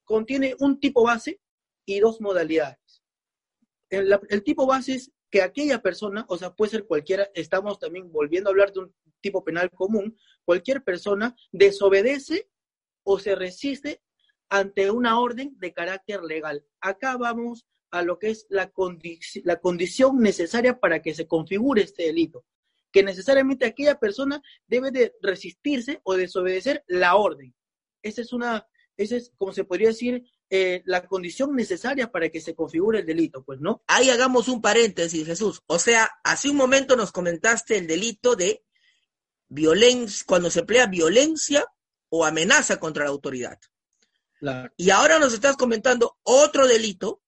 contiene 0.04 0.54
un 0.58 0.80
tipo 0.80 1.04
base 1.04 1.40
y 1.86 2.00
dos 2.00 2.20
modalidades. 2.20 3.02
El, 3.88 4.18
el, 4.28 4.42
tipo 4.42 4.66
base 4.66 4.94
es 4.94 5.12
que 5.30 5.42
aquella 5.42 5.82
persona, 5.82 6.24
o 6.28 6.36
sea, 6.36 6.54
puede 6.54 6.72
ser 6.72 6.86
cualquiera, 6.86 7.28
estamos 7.34 7.78
también 7.78 8.10
volviendo 8.12 8.48
a 8.48 8.52
hablar 8.52 8.72
de 8.72 8.80
un 8.80 8.94
tipo 9.20 9.44
penal 9.44 9.70
común, 9.70 10.16
cualquier 10.44 10.82
persona 10.82 11.36
desobedece 11.52 12.48
o 13.04 13.18
se 13.18 13.34
resiste 13.34 14.02
ante 14.48 14.90
una 14.90 15.20
orden 15.20 15.56
de 15.58 15.72
carácter 15.72 16.22
legal. 16.22 16.64
Acá 16.80 17.16
vamos 17.16 17.66
a 17.90 18.02
lo 18.02 18.18
que 18.18 18.30
es 18.30 18.46
la, 18.48 18.72
la 19.44 19.60
condición 19.60 20.18
necesaria 20.20 20.78
para 20.78 21.02
que 21.02 21.14
se 21.14 21.26
configure 21.26 21.82
este 21.82 22.04
delito, 22.04 22.44
que 22.92 23.02
necesariamente 23.02 23.66
aquella 23.66 23.98
persona 23.98 24.42
debe 24.66 24.90
de 24.90 25.14
resistirse 25.22 26.00
o 26.02 26.14
desobedecer 26.14 26.84
la 26.86 27.16
orden. 27.16 27.54
Esa 28.02 28.22
es 28.22 28.32
una, 28.32 28.66
esa 28.96 29.16
es, 29.16 29.32
como 29.36 29.52
se 29.52 29.64
podría 29.64 29.88
decir, 29.88 30.24
eh, 30.48 30.82
la 30.84 31.06
condición 31.06 31.54
necesaria 31.54 32.10
para 32.10 32.28
que 32.28 32.40
se 32.40 32.54
configure 32.54 33.00
el 33.00 33.06
delito, 33.06 33.44
pues, 33.44 33.60
¿no? 33.60 33.82
Ahí 33.86 34.10
hagamos 34.10 34.48
un 34.48 34.60
paréntesis, 34.60 35.24
Jesús. 35.24 35.62
O 35.66 35.78
sea, 35.78 36.10
hace 36.24 36.50
un 36.50 36.56
momento 36.56 36.96
nos 36.96 37.12
comentaste 37.12 37.78
el 37.78 37.86
delito 37.86 38.34
de 38.34 38.64
violencia, 39.48 40.24
cuando 40.26 40.50
se 40.50 40.60
emplea 40.60 40.86
violencia 40.86 41.64
o 42.08 42.24
amenaza 42.24 42.80
contra 42.80 43.04
la 43.04 43.10
autoridad. 43.10 43.58
Y 44.76 44.90
ahora 44.90 45.18
nos 45.18 45.34
estás 45.34 45.56
comentando 45.56 46.18
otro 46.22 46.66
delito 46.66 47.22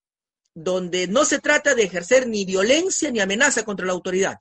donde 0.55 1.07
no 1.07 1.25
se 1.25 1.39
trata 1.39 1.75
de 1.75 1.85
ejercer 1.85 2.27
ni 2.27 2.45
violencia 2.45 3.11
ni 3.11 3.21
amenaza 3.21 3.65
contra 3.65 3.87
la 3.87 3.93
autoridad, 3.93 4.39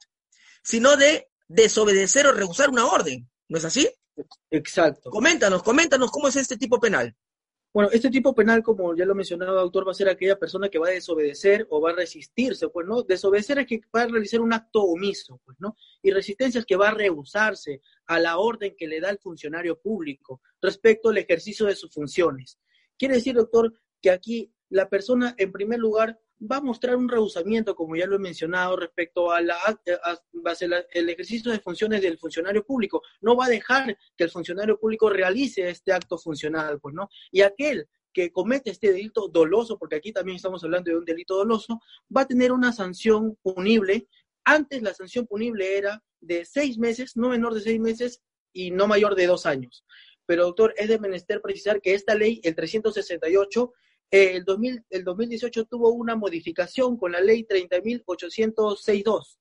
sino 0.63 0.95
de 0.95 1.29
desobedecer 1.47 2.27
o 2.27 2.31
rehusar 2.31 2.69
una 2.69 2.87
orden. 2.87 3.29
¿No 3.49 3.57
es 3.57 3.65
así? 3.65 3.89
Exacto. 4.49 5.09
Coméntanos, 5.09 5.63
coméntanos 5.63 6.11
cómo 6.11 6.27
es 6.27 6.35
este 6.35 6.57
tipo 6.57 6.79
penal. 6.79 7.15
Bueno, 7.73 7.89
este 7.93 8.09
tipo 8.09 8.35
penal, 8.35 8.61
como 8.63 8.93
ya 8.97 9.05
lo 9.05 9.15
mencionaba, 9.15 9.61
doctor, 9.61 9.87
va 9.87 9.91
a 9.91 9.95
ser 9.95 10.09
aquella 10.09 10.37
persona 10.37 10.67
que 10.67 10.77
va 10.77 10.87
a 10.87 10.91
desobedecer 10.91 11.67
o 11.69 11.79
va 11.79 11.91
a 11.91 11.95
resistirse, 11.95 12.67
pues, 12.67 12.85
¿no? 12.85 13.03
Desobedecer 13.03 13.59
es 13.59 13.67
que 13.67 13.79
va 13.95 14.01
a 14.01 14.07
realizar 14.07 14.41
un 14.41 14.51
acto 14.51 14.83
omiso, 14.83 15.39
pues, 15.45 15.57
¿no? 15.61 15.77
Y 16.01 16.11
resistencia 16.11 16.59
es 16.59 16.65
que 16.65 16.75
va 16.75 16.89
a 16.89 16.93
rehusarse 16.93 17.81
a 18.07 18.19
la 18.19 18.37
orden 18.39 18.75
que 18.77 18.87
le 18.87 18.99
da 18.99 19.09
el 19.09 19.19
funcionario 19.19 19.79
público 19.79 20.41
respecto 20.61 21.09
al 21.09 21.17
ejercicio 21.19 21.65
de 21.65 21.77
sus 21.77 21.93
funciones. 21.93 22.59
Quiere 22.97 23.15
decir, 23.15 23.35
doctor, 23.35 23.73
que 24.01 24.11
aquí 24.11 24.53
la 24.67 24.89
persona, 24.89 25.33
en 25.37 25.53
primer 25.53 25.79
lugar, 25.79 26.19
va 26.41 26.57
a 26.57 26.61
mostrar 26.61 26.95
un 26.95 27.07
rehusamiento, 27.07 27.75
como 27.75 27.95
ya 27.95 28.07
lo 28.07 28.15
he 28.15 28.19
mencionado, 28.19 28.75
respecto 28.75 29.31
a 29.31 29.41
la, 29.41 29.57
el 30.91 31.09
ejercicio 31.09 31.51
de 31.51 31.59
funciones 31.59 32.01
del 32.01 32.17
funcionario 32.17 32.65
público. 32.65 33.01
No 33.21 33.35
va 33.35 33.45
a 33.45 33.49
dejar 33.49 33.97
que 34.17 34.23
el 34.23 34.31
funcionario 34.31 34.79
público 34.79 35.09
realice 35.09 35.69
este 35.69 35.93
acto 35.93 36.17
funcional, 36.17 36.79
pues, 36.79 36.95
¿no? 36.95 37.09
Y 37.31 37.41
aquel 37.41 37.87
que 38.13 38.31
comete 38.31 38.71
este 38.71 38.91
delito 38.91 39.27
doloso, 39.27 39.77
porque 39.77 39.95
aquí 39.95 40.11
también 40.11 40.35
estamos 40.35 40.63
hablando 40.63 40.91
de 40.91 40.97
un 40.97 41.05
delito 41.05 41.35
doloso, 41.35 41.79
va 42.15 42.21
a 42.21 42.27
tener 42.27 42.51
una 42.51 42.73
sanción 42.73 43.37
punible. 43.41 44.07
Antes 44.43 44.81
la 44.81 44.93
sanción 44.93 45.27
punible 45.27 45.77
era 45.77 46.03
de 46.19 46.43
seis 46.45 46.77
meses, 46.77 47.15
no 47.15 47.29
menor 47.29 47.53
de 47.53 47.61
seis 47.61 47.79
meses 47.79 48.21
y 48.51 48.71
no 48.71 48.87
mayor 48.87 49.15
de 49.15 49.27
dos 49.27 49.45
años. 49.45 49.85
Pero, 50.25 50.45
doctor, 50.45 50.73
es 50.77 50.89
de 50.89 50.99
menester 50.99 51.41
precisar 51.41 51.81
que 51.81 51.93
esta 51.93 52.15
ley, 52.15 52.41
el 52.43 52.55
368, 52.55 53.73
el, 54.11 54.43
2000, 54.43 54.85
el 54.89 55.03
2018 55.03 55.65
tuvo 55.65 55.91
una 55.91 56.15
modificación 56.15 56.97
con 56.97 57.13
la 57.13 57.21
ley 57.21 57.45
30.862. 57.45 59.37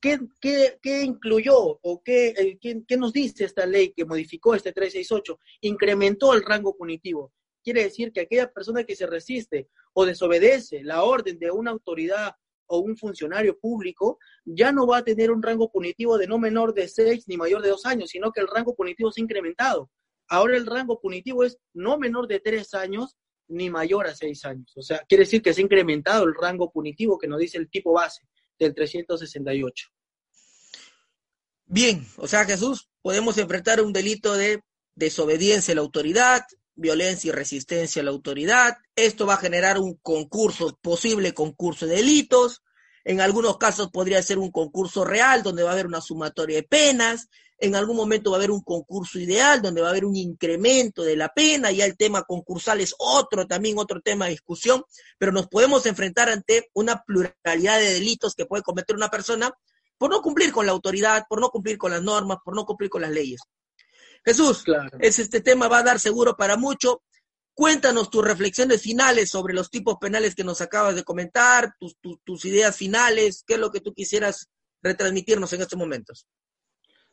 ¿Qué, 0.00 0.18
qué, 0.40 0.78
qué 0.80 1.02
incluyó 1.02 1.78
o 1.82 2.02
qué, 2.02 2.28
eh, 2.28 2.58
qué, 2.60 2.82
qué, 2.86 2.96
nos 2.96 3.12
dice 3.12 3.44
esta 3.44 3.66
ley 3.66 3.92
que 3.92 4.06
modificó 4.06 4.54
este 4.54 4.72
368? 4.72 5.38
Incrementó 5.62 6.32
el 6.32 6.42
rango 6.42 6.74
punitivo. 6.76 7.32
Quiere 7.62 7.82
decir 7.82 8.12
que 8.12 8.20
aquella 8.20 8.50
persona 8.50 8.84
que 8.84 8.96
se 8.96 9.06
resiste 9.06 9.68
o 9.92 10.06
desobedece 10.06 10.82
la 10.82 11.02
orden 11.02 11.38
de 11.38 11.50
una 11.50 11.72
autoridad 11.72 12.34
o 12.66 12.78
un 12.78 12.96
funcionario 12.96 13.58
público 13.58 14.18
ya 14.44 14.72
no 14.72 14.86
va 14.86 14.98
a 14.98 15.04
tener 15.04 15.30
un 15.30 15.42
rango 15.42 15.70
punitivo 15.70 16.16
de 16.16 16.28
no 16.28 16.38
menor 16.38 16.72
de 16.72 16.88
seis 16.88 17.24
ni 17.26 17.36
mayor 17.36 17.60
de 17.60 17.68
dos 17.68 17.84
años, 17.84 18.10
sino 18.10 18.32
que 18.32 18.40
el 18.40 18.48
rango 18.48 18.74
punitivo 18.74 19.10
se 19.10 19.20
ha 19.20 19.24
incrementado. 19.24 19.90
Ahora 20.28 20.56
el 20.56 20.64
rango 20.64 21.00
punitivo 21.00 21.42
es 21.42 21.58
no 21.74 21.98
menor 21.98 22.28
de 22.28 22.38
tres 22.38 22.72
años 22.72 23.16
ni 23.50 23.68
mayor 23.70 24.06
a 24.06 24.14
seis 24.14 24.44
años. 24.44 24.72
O 24.76 24.82
sea, 24.82 25.04
quiere 25.08 25.24
decir 25.24 25.42
que 25.42 25.52
se 25.52 25.60
ha 25.60 25.64
incrementado 25.64 26.24
el 26.24 26.34
rango 26.34 26.70
punitivo 26.70 27.18
que 27.18 27.28
nos 27.28 27.38
dice 27.38 27.58
el 27.58 27.68
tipo 27.68 27.92
base 27.92 28.22
del 28.58 28.74
368. 28.74 29.88
Bien, 31.66 32.06
o 32.16 32.26
sea, 32.26 32.44
Jesús, 32.44 32.88
podemos 33.02 33.38
enfrentar 33.38 33.80
un 33.80 33.92
delito 33.92 34.34
de 34.34 34.62
desobediencia 34.94 35.72
a 35.72 35.76
la 35.76 35.82
autoridad, 35.82 36.42
violencia 36.74 37.28
y 37.28 37.32
resistencia 37.32 38.02
a 38.02 38.04
la 38.04 38.10
autoridad. 38.10 38.76
Esto 38.96 39.26
va 39.26 39.34
a 39.34 39.38
generar 39.38 39.78
un 39.78 39.94
concurso, 40.02 40.78
posible 40.82 41.32
concurso 41.32 41.86
de 41.86 41.96
delitos. 41.96 42.62
En 43.10 43.20
algunos 43.20 43.58
casos 43.58 43.90
podría 43.90 44.22
ser 44.22 44.38
un 44.38 44.52
concurso 44.52 45.04
real 45.04 45.42
donde 45.42 45.64
va 45.64 45.70
a 45.70 45.72
haber 45.72 45.88
una 45.88 46.00
sumatoria 46.00 46.58
de 46.58 46.62
penas. 46.62 47.28
En 47.58 47.74
algún 47.74 47.96
momento 47.96 48.30
va 48.30 48.36
a 48.36 48.38
haber 48.38 48.52
un 48.52 48.62
concurso 48.62 49.18
ideal 49.18 49.60
donde 49.60 49.80
va 49.80 49.88
a 49.88 49.90
haber 49.90 50.04
un 50.04 50.14
incremento 50.14 51.02
de 51.02 51.16
la 51.16 51.28
pena. 51.30 51.72
Ya 51.72 51.86
el 51.86 51.96
tema 51.96 52.22
concursal 52.22 52.80
es 52.80 52.94
otro, 52.98 53.48
también 53.48 53.78
otro 53.78 54.00
tema 54.00 54.26
de 54.26 54.30
discusión, 54.30 54.84
pero 55.18 55.32
nos 55.32 55.48
podemos 55.48 55.86
enfrentar 55.86 56.28
ante 56.28 56.70
una 56.72 57.02
pluralidad 57.02 57.80
de 57.80 57.94
delitos 57.94 58.36
que 58.36 58.46
puede 58.46 58.62
cometer 58.62 58.94
una 58.94 59.08
persona 59.08 59.52
por 59.98 60.08
no 60.08 60.22
cumplir 60.22 60.52
con 60.52 60.66
la 60.66 60.70
autoridad, 60.70 61.24
por 61.28 61.40
no 61.40 61.50
cumplir 61.50 61.78
con 61.78 61.90
las 61.90 62.04
normas, 62.04 62.38
por 62.44 62.54
no 62.54 62.64
cumplir 62.64 62.90
con 62.90 63.02
las 63.02 63.10
leyes. 63.10 63.40
Jesús, 64.24 64.62
es, 65.00 65.18
este 65.18 65.40
tema 65.40 65.66
va 65.66 65.78
a 65.78 65.82
dar 65.82 65.98
seguro 65.98 66.36
para 66.36 66.56
mucho. 66.56 67.02
Cuéntanos 67.60 68.08
tus 68.08 68.24
reflexiones 68.24 68.80
finales 68.80 69.28
sobre 69.28 69.52
los 69.52 69.70
tipos 69.70 69.98
penales 70.00 70.34
que 70.34 70.44
nos 70.44 70.62
acabas 70.62 70.96
de 70.96 71.04
comentar, 71.04 71.74
tus, 71.78 71.94
tus, 72.24 72.46
ideas 72.46 72.74
finales, 72.74 73.44
qué 73.46 73.52
es 73.52 73.60
lo 73.60 73.70
que 73.70 73.82
tú 73.82 73.92
quisieras 73.92 74.48
retransmitirnos 74.82 75.52
en 75.52 75.60
estos 75.60 75.78
momentos. 75.78 76.26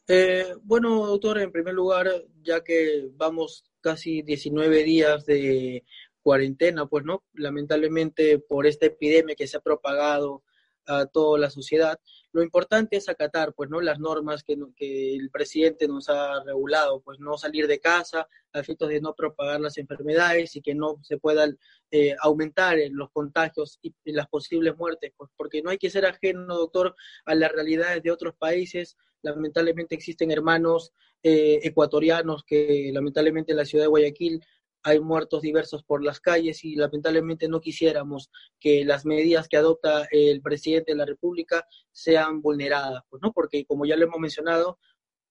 Eh, 0.07 0.53
bueno, 0.63 1.05
doctor, 1.05 1.39
en 1.39 1.51
primer 1.51 1.73
lugar, 1.73 2.09
ya 2.41 2.63
que 2.63 3.09
vamos 3.15 3.65
casi 3.81 4.21
19 4.21 4.85
días 4.85 5.25
de 5.25 5.83
cuarentena, 6.21 6.85
pues 6.85 7.03
no, 7.03 7.25
lamentablemente 7.33 8.39
por 8.39 8.67
esta 8.67 8.85
epidemia 8.85 9.35
que 9.35 9.47
se 9.47 9.57
ha 9.57 9.59
propagado 9.59 10.43
a 10.87 11.05
toda 11.05 11.37
la 11.39 11.49
sociedad, 11.49 11.99
lo 12.31 12.43
importante 12.43 12.97
es 12.97 13.09
acatar, 13.09 13.53
pues, 13.53 13.69
¿no? 13.69 13.81
Las 13.81 13.99
normas 13.99 14.43
que, 14.43 14.57
que 14.75 15.15
el 15.15 15.29
presidente 15.29 15.87
nos 15.87 16.09
ha 16.09 16.43
regulado, 16.43 17.01
pues, 17.01 17.19
no 17.19 17.37
salir 17.37 17.67
de 17.67 17.79
casa 17.79 18.27
a 18.53 18.59
efectos 18.59 18.89
de 18.89 19.01
no 19.01 19.13
propagar 19.15 19.59
las 19.59 19.77
enfermedades 19.77 20.55
y 20.55 20.61
que 20.61 20.75
no 20.75 20.99
se 21.03 21.17
puedan 21.17 21.57
eh, 21.91 22.15
aumentar 22.21 22.77
los 22.91 23.09
contagios 23.11 23.79
y, 23.81 23.93
las 24.05 24.27
posibles 24.27 24.77
muertes, 24.77 25.13
pues, 25.17 25.31
porque 25.35 25.61
no 25.61 25.69
hay 25.69 25.77
que 25.77 25.89
ser 25.89 26.05
ajeno, 26.05 26.55
doctor, 26.55 26.95
a 27.25 27.35
las 27.35 27.51
realidades 27.51 28.03
de 28.03 28.11
otros 28.11 28.35
países. 28.35 28.97
Lamentablemente 29.21 29.95
existen 29.95 30.31
hermanos 30.31 30.93
eh, 31.23 31.59
ecuatorianos 31.63 32.43
que 32.43 32.91
lamentablemente 32.93 33.51
en 33.51 33.57
la 33.57 33.65
ciudad 33.65 33.85
de 33.85 33.89
Guayaquil 33.89 34.43
hay 34.87 35.01
muertos 35.01 35.41
diversos 35.41 35.83
por 35.83 36.01
las 36.01 36.21
calles 36.21 36.63
y 36.63 36.77
lamentablemente 36.77 37.49
no 37.49 37.59
quisiéramos 37.59 38.31
que 38.57 38.85
las 38.85 39.05
medidas 39.05 39.49
que 39.49 39.57
adopta 39.57 40.07
el 40.11 40.41
presidente 40.41 40.93
de 40.93 40.97
la 40.97 41.05
República 41.05 41.65
sean 41.91 42.41
vulneradas, 42.41 43.03
pues, 43.09 43.21
¿no? 43.21 43.33
Porque 43.33 43.65
como 43.65 43.85
ya 43.85 43.97
lo 43.97 44.05
hemos 44.05 44.19
mencionado, 44.21 44.79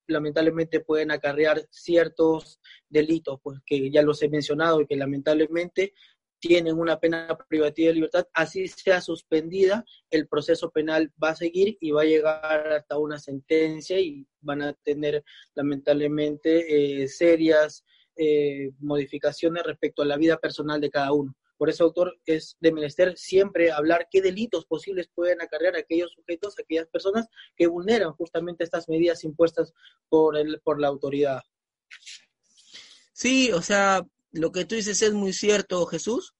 lamentablemente 0.08 0.80
pueden 0.80 1.10
acarrear 1.10 1.66
ciertos 1.70 2.60
delitos, 2.90 3.40
pues 3.42 3.58
que 3.64 3.90
ya 3.90 4.02
los 4.02 4.22
he 4.22 4.28
mencionado 4.28 4.82
y 4.82 4.86
que 4.86 4.94
lamentablemente 4.94 5.94
tienen 6.38 6.78
una 6.78 7.00
pena 7.00 7.26
privativa 7.48 7.88
de 7.88 7.94
libertad, 7.94 8.26
así 8.34 8.68
sea 8.68 9.00
suspendida, 9.00 9.86
el 10.10 10.28
proceso 10.28 10.70
penal 10.70 11.10
va 11.22 11.30
a 11.30 11.34
seguir 11.34 11.78
y 11.80 11.92
va 11.92 12.02
a 12.02 12.04
llegar 12.04 12.72
hasta 12.74 12.98
una 12.98 13.18
sentencia 13.18 13.98
y 13.98 14.26
van 14.42 14.60
a 14.60 14.74
tener 14.74 15.24
lamentablemente 15.54 17.02
eh, 17.02 17.08
serias 17.08 17.86
eh, 18.16 18.70
modificaciones 18.78 19.62
respecto 19.62 20.02
a 20.02 20.06
la 20.06 20.16
vida 20.16 20.38
personal 20.38 20.80
de 20.80 20.90
cada 20.90 21.12
uno. 21.12 21.34
Por 21.56 21.70
eso, 21.70 21.84
doctor, 21.84 22.18
es 22.26 22.56
de 22.60 22.72
menester 22.72 23.16
siempre 23.16 23.70
hablar 23.70 24.08
qué 24.10 24.20
delitos 24.20 24.66
posibles 24.66 25.08
pueden 25.14 25.40
acarrear 25.40 25.76
aquellos 25.76 26.12
sujetos, 26.12 26.54
aquellas 26.58 26.86
personas 26.88 27.28
que 27.56 27.66
vulneran 27.66 28.12
justamente 28.12 28.64
estas 28.64 28.88
medidas 28.88 29.24
impuestas 29.24 29.72
por, 30.08 30.36
el, 30.36 30.60
por 30.60 30.80
la 30.80 30.88
autoridad. 30.88 31.42
Sí, 33.12 33.50
o 33.52 33.62
sea, 33.62 34.06
lo 34.32 34.52
que 34.52 34.66
tú 34.66 34.74
dices 34.74 35.00
es 35.00 35.14
muy 35.14 35.32
cierto, 35.32 35.86
Jesús. 35.86 36.34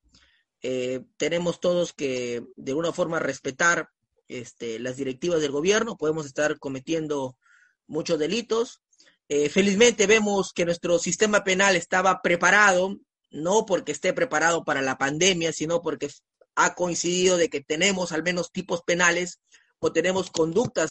Eh, 0.62 1.00
tenemos 1.16 1.60
todos 1.60 1.92
que 1.94 2.42
de 2.56 2.72
alguna 2.72 2.92
forma 2.92 3.18
respetar 3.18 3.88
este, 4.28 4.78
las 4.78 4.96
directivas 4.96 5.40
del 5.40 5.52
gobierno, 5.52 5.96
podemos 5.96 6.26
estar 6.26 6.58
cometiendo 6.58 7.38
muchos 7.86 8.18
delitos. 8.18 8.82
Eh, 9.28 9.48
felizmente 9.48 10.06
vemos 10.06 10.52
que 10.52 10.64
nuestro 10.64 10.98
sistema 10.98 11.42
penal 11.42 11.74
estaba 11.74 12.22
preparado, 12.22 12.96
no 13.30 13.66
porque 13.66 13.92
esté 13.92 14.12
preparado 14.12 14.64
para 14.64 14.82
la 14.82 14.98
pandemia, 14.98 15.52
sino 15.52 15.82
porque 15.82 16.08
ha 16.54 16.74
coincidido 16.74 17.36
de 17.36 17.48
que 17.48 17.60
tenemos 17.60 18.12
al 18.12 18.22
menos 18.22 18.52
tipos 18.52 18.82
penales 18.82 19.40
o 19.78 19.92
tenemos 19.92 20.30
conductas 20.30 20.90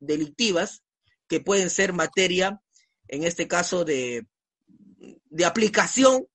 delictivas 0.00 0.82
que 1.28 1.40
pueden 1.40 1.70
ser 1.70 1.92
materia, 1.92 2.60
en 3.08 3.24
este 3.24 3.46
caso, 3.48 3.84
de, 3.84 4.26
de 5.26 5.44
aplicación 5.44 6.26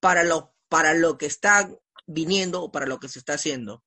para 0.00 0.24
lo, 0.24 0.54
para 0.68 0.94
lo 0.94 1.18
que 1.18 1.26
está 1.26 1.70
viniendo 2.06 2.62
o 2.62 2.72
para 2.72 2.86
lo 2.86 2.98
que 2.98 3.08
se 3.08 3.20
está 3.20 3.34
haciendo. 3.34 3.84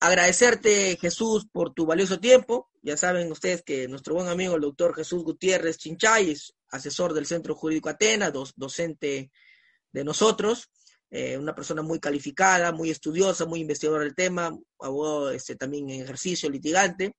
Agradecerte, 0.00 0.96
Jesús, 1.00 1.48
por 1.50 1.74
tu 1.74 1.84
valioso 1.84 2.20
tiempo. 2.20 2.70
Ya 2.82 2.96
saben 2.96 3.32
ustedes 3.32 3.62
que 3.62 3.88
nuestro 3.88 4.14
buen 4.14 4.28
amigo, 4.28 4.54
el 4.54 4.60
doctor 4.60 4.94
Jesús 4.94 5.24
Gutiérrez 5.24 5.76
Chinchay, 5.78 6.30
es 6.30 6.54
asesor 6.70 7.14
del 7.14 7.26
Centro 7.26 7.56
Jurídico 7.56 7.88
Atena, 7.88 8.30
docente 8.30 9.32
de 9.90 10.04
nosotros, 10.04 10.70
eh, 11.10 11.36
una 11.36 11.54
persona 11.54 11.82
muy 11.82 11.98
calificada, 11.98 12.70
muy 12.70 12.90
estudiosa, 12.90 13.46
muy 13.46 13.60
investigadora 13.60 14.04
del 14.04 14.14
tema, 14.14 14.56
abogado 14.78 15.30
este, 15.30 15.56
también 15.56 15.90
en 15.90 16.02
ejercicio, 16.02 16.48
litigante. 16.48 17.16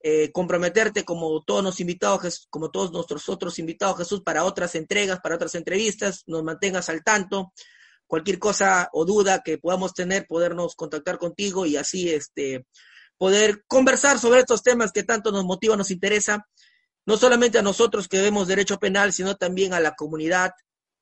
Eh, 0.00 0.30
comprometerte 0.30 1.04
como 1.04 1.42
todos 1.42 1.64
los 1.64 1.80
invitados, 1.80 2.46
como 2.50 2.70
todos 2.70 2.92
nuestros 2.92 3.28
otros 3.28 3.58
invitados, 3.58 3.98
Jesús, 3.98 4.22
para 4.22 4.44
otras 4.44 4.74
entregas, 4.74 5.20
para 5.20 5.36
otras 5.36 5.54
entrevistas, 5.54 6.24
nos 6.26 6.44
mantengas 6.44 6.88
al 6.88 7.02
tanto 7.02 7.52
cualquier 8.08 8.40
cosa 8.40 8.88
o 8.92 9.04
duda 9.04 9.42
que 9.44 9.58
podamos 9.58 9.94
tener, 9.94 10.26
podernos 10.26 10.74
contactar 10.74 11.18
contigo 11.18 11.66
y 11.66 11.76
así 11.76 12.10
este, 12.10 12.66
poder 13.18 13.62
conversar 13.68 14.18
sobre 14.18 14.40
estos 14.40 14.62
temas 14.62 14.90
que 14.90 15.04
tanto 15.04 15.30
nos 15.30 15.44
motiva, 15.44 15.76
nos 15.76 15.92
interesa, 15.92 16.48
no 17.06 17.16
solamente 17.16 17.58
a 17.58 17.62
nosotros 17.62 18.08
que 18.08 18.20
vemos 18.20 18.48
derecho 18.48 18.78
penal, 18.78 19.12
sino 19.12 19.36
también 19.36 19.74
a 19.74 19.80
la 19.80 19.94
comunidad 19.94 20.52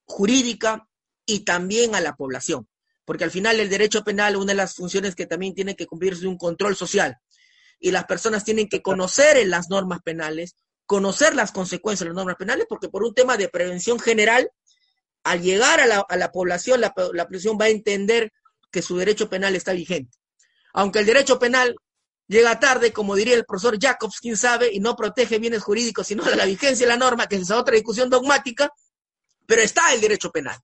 jurídica 0.04 0.88
y 1.24 1.40
también 1.40 1.94
a 1.94 2.00
la 2.00 2.16
población. 2.16 2.68
Porque 3.04 3.24
al 3.24 3.30
final 3.30 3.60
el 3.60 3.70
derecho 3.70 4.02
penal, 4.02 4.36
una 4.36 4.52
de 4.52 4.56
las 4.56 4.74
funciones 4.74 5.14
que 5.14 5.26
también 5.26 5.54
tiene 5.54 5.76
que 5.76 5.86
cumplirse 5.86 6.20
es 6.20 6.26
un 6.26 6.36
control 6.36 6.76
social. 6.76 7.16
Y 7.78 7.92
las 7.92 8.04
personas 8.04 8.44
tienen 8.44 8.68
que 8.68 8.82
conocer 8.82 9.46
las 9.46 9.70
normas 9.70 10.00
penales, 10.02 10.56
conocer 10.86 11.34
las 11.34 11.52
consecuencias 11.52 12.00
de 12.00 12.10
las 12.10 12.16
normas 12.16 12.36
penales, 12.36 12.66
porque 12.68 12.88
por 12.88 13.04
un 13.04 13.14
tema 13.14 13.36
de 13.36 13.48
prevención 13.48 14.00
general, 14.00 14.50
al 15.26 15.42
llegar 15.42 15.80
a 15.80 15.86
la, 16.16 16.32
población, 16.32 16.80
la, 16.80 16.94
población 16.94 17.58
va 17.60 17.64
a 17.64 17.70
entender 17.70 18.32
que 18.70 18.80
su 18.80 18.96
derecho 18.96 19.28
penal 19.28 19.56
está 19.56 19.72
vigente. 19.72 20.16
Aunque 20.72 21.00
el 21.00 21.06
derecho 21.06 21.40
penal 21.40 21.74
llega 22.28 22.60
tarde, 22.60 22.92
como 22.92 23.16
diría 23.16 23.34
el 23.34 23.44
profesor 23.44 23.76
Jacobs, 23.80 24.20
quién 24.20 24.36
sabe, 24.36 24.72
y 24.72 24.78
no 24.78 24.94
protege 24.94 25.40
bienes 25.40 25.64
jurídicos, 25.64 26.06
sino 26.06 26.24
la 26.30 26.44
vigencia 26.44 26.86
de 26.86 26.92
la 26.92 26.98
norma, 26.98 27.26
que 27.26 27.36
es 27.36 27.50
otra 27.50 27.74
discusión 27.74 28.08
dogmática, 28.08 28.70
pero 29.46 29.62
está 29.62 29.92
el 29.92 30.00
derecho 30.00 30.30
penal. 30.30 30.58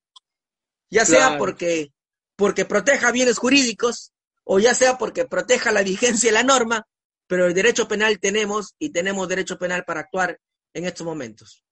Ya 0.91 1.05
sea 1.05 1.39
porque, 1.39 1.91
porque 2.37 2.65
proteja 2.65 3.11
bienes 3.11 3.39
jurídicos, 3.39 4.13
o 4.45 4.61
ya 4.61 4.75
sea 4.75 4.97
porque 4.97 5.25
proteja 5.25 5.73
la 5.73 5.83
vigencia 5.83 6.31
de 6.31 6.35
la 6.35 6.45
norma, 6.45 6.87
pero 7.27 7.47
el 7.47 7.55
derecho 7.55 7.89
penal 7.89 8.21
tenemos 8.21 8.77
y 8.79 8.91
tenemos 8.91 9.29
derecho 9.29 9.59
penal 9.59 9.85
para 9.85 10.01
actuar 10.01 10.39
en 10.73 10.85
estos 10.85 11.05
momentos. 11.05 11.65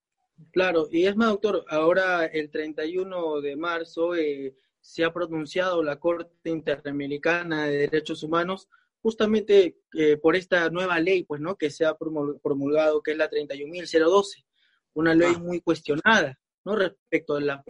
Claro, 0.51 0.87
y 0.91 1.05
es 1.05 1.15
más, 1.15 1.29
doctor, 1.29 1.65
ahora 1.69 2.25
el 2.25 2.49
31 2.49 3.41
de 3.41 3.55
marzo 3.55 4.15
eh, 4.15 4.55
se 4.79 5.03
ha 5.03 5.13
pronunciado 5.13 5.83
la 5.83 5.99
Corte 5.99 6.49
Interamericana 6.49 7.67
de 7.67 7.77
Derechos 7.89 8.23
Humanos 8.23 8.67
justamente 9.01 9.77
eh, 9.97 10.17
por 10.17 10.35
esta 10.35 10.69
nueva 10.69 10.99
ley, 10.99 11.23
pues, 11.23 11.41
¿no? 11.41 11.55
Que 11.55 11.69
se 11.69 11.85
ha 11.85 11.95
promulgado, 11.95 13.01
que 13.01 13.11
es 13.11 13.17
la 13.17 13.29
31.012, 13.29 14.45
una 14.93 15.15
ley 15.15 15.33
ah. 15.35 15.39
muy 15.39 15.61
cuestionada, 15.61 16.39
¿no? 16.65 16.75
Respecto 16.75 17.35
a 17.35 17.41
la, 17.41 17.63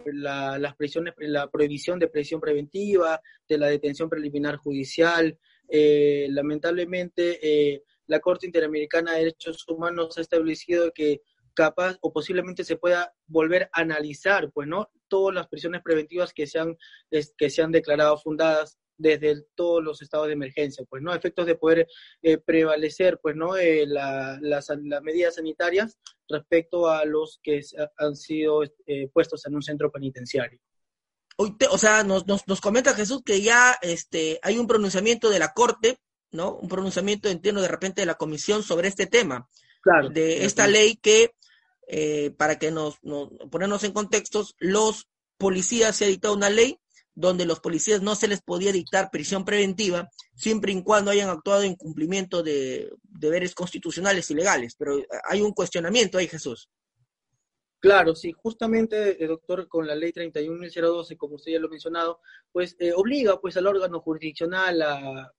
las 0.58 0.76
prisiones, 0.76 1.14
la 1.18 1.50
prohibición 1.50 1.98
de 1.98 2.08
prisión 2.08 2.40
preventiva, 2.40 3.20
de 3.48 3.58
la 3.58 3.68
detención 3.68 4.08
preliminar 4.08 4.56
judicial. 4.56 5.38
Eh, 5.68 6.26
lamentablemente, 6.30 7.82
la 8.06 8.20
Corte 8.20 8.46
Interamericana 8.46 9.12
de 9.12 9.18
Derechos 9.20 9.66
Humanos 9.68 10.18
ha 10.18 10.20
establecido 10.20 10.92
que 10.92 11.22
capaz 11.54 11.96
o 12.00 12.12
posiblemente 12.12 12.64
se 12.64 12.76
pueda 12.76 13.14
volver 13.26 13.70
a 13.72 13.80
analizar, 13.80 14.50
pues, 14.52 14.68
¿no? 14.68 14.90
Todas 15.08 15.34
las 15.34 15.48
prisiones 15.48 15.82
preventivas 15.82 16.32
que 16.32 16.46
se 16.46 16.58
han, 16.58 16.76
que 17.10 17.50
se 17.50 17.62
han 17.62 17.72
declarado 17.72 18.16
fundadas 18.18 18.78
desde 18.96 19.44
todos 19.54 19.82
los 19.82 20.00
estados 20.00 20.28
de 20.28 20.34
emergencia, 20.34 20.84
pues, 20.88 21.02
¿no? 21.02 21.14
Efectos 21.14 21.46
de 21.46 21.56
poder 21.56 21.88
eh, 22.22 22.38
prevalecer, 22.38 23.18
pues, 23.20 23.36
¿no? 23.36 23.56
Eh, 23.56 23.84
las, 23.86 24.70
medidas 25.02 25.34
sanitarias 25.36 25.98
respecto 26.28 26.88
a 26.88 27.04
los 27.04 27.40
que 27.42 27.60
han 27.98 28.16
sido 28.16 28.62
eh, 28.86 29.08
puestos 29.12 29.44
en 29.46 29.54
un 29.54 29.62
centro 29.62 29.90
penitenciario. 29.90 30.60
O 31.36 31.78
sea, 31.78 32.04
nos, 32.04 32.26
nos, 32.26 32.46
nos, 32.46 32.60
comenta 32.60 32.94
Jesús 32.94 33.22
que 33.24 33.40
ya 33.40 33.76
este, 33.80 34.38
hay 34.42 34.58
un 34.58 34.66
pronunciamiento 34.66 35.30
de 35.30 35.38
la 35.38 35.52
Corte, 35.52 35.98
¿no? 36.30 36.54
Un 36.56 36.68
pronunciamiento, 36.68 37.28
entiendo, 37.28 37.60
de 37.60 37.68
repente 37.68 38.02
de 38.02 38.06
la 38.06 38.14
Comisión 38.14 38.62
sobre 38.62 38.88
este 38.88 39.06
tema. 39.06 39.48
Claro. 39.82 40.10
De 40.10 40.44
esta 40.44 40.68
ley 40.68 40.96
que 40.96 41.34
eh, 41.94 42.30
para 42.30 42.58
que 42.58 42.70
nos, 42.70 42.98
ponernos 43.50 43.84
en 43.84 43.92
contextos, 43.92 44.56
los 44.58 45.10
policías 45.36 45.94
se 45.94 46.06
ha 46.06 46.08
dictado 46.08 46.32
una 46.32 46.48
ley 46.48 46.78
donde 47.14 47.44
los 47.44 47.60
policías 47.60 48.00
no 48.00 48.14
se 48.14 48.28
les 48.28 48.40
podía 48.40 48.72
dictar 48.72 49.10
prisión 49.10 49.44
preventiva 49.44 50.08
siempre 50.34 50.72
y 50.72 50.82
cuando 50.82 51.10
hayan 51.10 51.28
actuado 51.28 51.64
en 51.64 51.74
cumplimiento 51.74 52.42
de 52.42 52.90
deberes 53.02 53.54
constitucionales 53.54 54.30
y 54.30 54.34
legales. 54.34 54.74
Pero 54.78 55.02
hay 55.28 55.42
un 55.42 55.52
cuestionamiento 55.52 56.16
ahí, 56.16 56.28
Jesús. 56.28 56.70
Claro, 57.78 58.14
sí, 58.14 58.32
justamente, 58.32 59.22
eh, 59.22 59.26
doctor, 59.26 59.68
con 59.68 59.86
la 59.86 59.94
ley 59.94 60.12
31.012, 60.12 61.18
como 61.18 61.34
usted 61.34 61.52
ya 61.52 61.58
lo 61.58 61.66
ha 61.66 61.70
mencionado, 61.70 62.20
pues 62.52 62.74
eh, 62.78 62.94
obliga 62.96 63.38
pues 63.38 63.58
al 63.58 63.66
órgano 63.66 64.00
jurisdiccional 64.00 64.80
a 64.80 65.32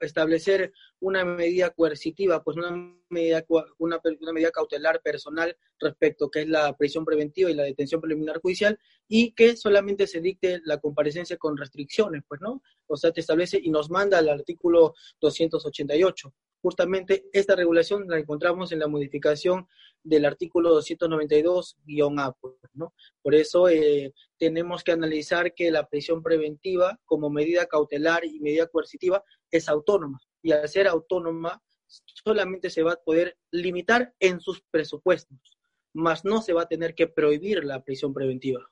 establecer 0.00 0.72
una 1.00 1.24
medida 1.24 1.70
coercitiva, 1.70 2.42
pues 2.42 2.56
una 2.56 2.70
medida, 3.08 3.44
una, 3.78 4.00
una 4.20 4.32
medida 4.32 4.50
cautelar 4.50 5.00
personal 5.00 5.56
respecto 5.78 6.30
que 6.30 6.42
es 6.42 6.48
la 6.48 6.76
prisión 6.76 7.04
preventiva 7.04 7.50
y 7.50 7.54
la 7.54 7.64
detención 7.64 8.00
preliminar 8.00 8.40
judicial 8.40 8.78
y 9.06 9.32
que 9.32 9.56
solamente 9.56 10.06
se 10.06 10.20
dicte 10.20 10.60
la 10.64 10.78
comparecencia 10.78 11.36
con 11.36 11.56
restricciones, 11.56 12.22
pues, 12.26 12.40
¿no? 12.40 12.62
O 12.86 12.96
sea, 12.96 13.12
te 13.12 13.20
establece 13.20 13.60
y 13.62 13.70
nos 13.70 13.90
manda 13.90 14.18
al 14.18 14.28
artículo 14.28 14.94
288. 15.20 16.32
Justamente 16.60 17.26
esta 17.32 17.54
regulación 17.54 18.08
la 18.08 18.18
encontramos 18.18 18.72
en 18.72 18.80
la 18.80 18.88
modificación 18.88 19.68
del 20.02 20.24
artículo 20.24 20.78
292-A, 20.80 22.32
pues, 22.40 22.54
¿no? 22.74 22.94
Por 23.22 23.34
eso 23.34 23.68
eh, 23.68 24.12
tenemos 24.38 24.82
que 24.82 24.92
analizar 24.92 25.54
que 25.54 25.70
la 25.70 25.88
prisión 25.88 26.22
preventiva 26.22 26.98
como 27.04 27.30
medida 27.30 27.66
cautelar 27.66 28.24
y 28.24 28.40
medida 28.40 28.66
coercitiva 28.66 29.22
es 29.50 29.68
autónoma 29.68 30.20
y 30.42 30.52
al 30.52 30.68
ser 30.68 30.88
autónoma 30.88 31.62
solamente 32.24 32.70
se 32.70 32.82
va 32.82 32.92
a 32.92 33.02
poder 33.02 33.38
limitar 33.50 34.14
en 34.20 34.40
sus 34.40 34.62
presupuestos, 34.70 35.38
más 35.92 36.24
no 36.24 36.42
se 36.42 36.52
va 36.52 36.62
a 36.62 36.68
tener 36.68 36.94
que 36.94 37.06
prohibir 37.06 37.64
la 37.64 37.82
prisión 37.82 38.12
preventiva. 38.12 38.70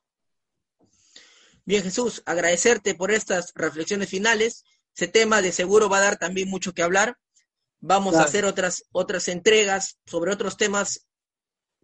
Bien, 1.65 1.83
Jesús, 1.83 2.23
agradecerte 2.27 2.95
por 2.95 3.11
estas 3.11 3.53
reflexiones 3.55 4.09
finales. 4.09 4.65
Ese 4.95 5.09
tema 5.09 5.43
de 5.43 5.51
seguro 5.51 5.89
va 5.89 5.99
a 5.99 6.03
dar 6.03 6.17
también 6.17 6.49
mucho 6.49 6.73
que 6.73 6.83
hablar. 6.83 7.19
Vamos 7.89 8.17
a 8.17 8.25
hacer 8.25 8.45
otras, 8.45 8.85
otras 8.91 9.29
entregas 9.29 10.01
sobre 10.07 10.33
otros 10.33 10.57
temas 10.57 11.07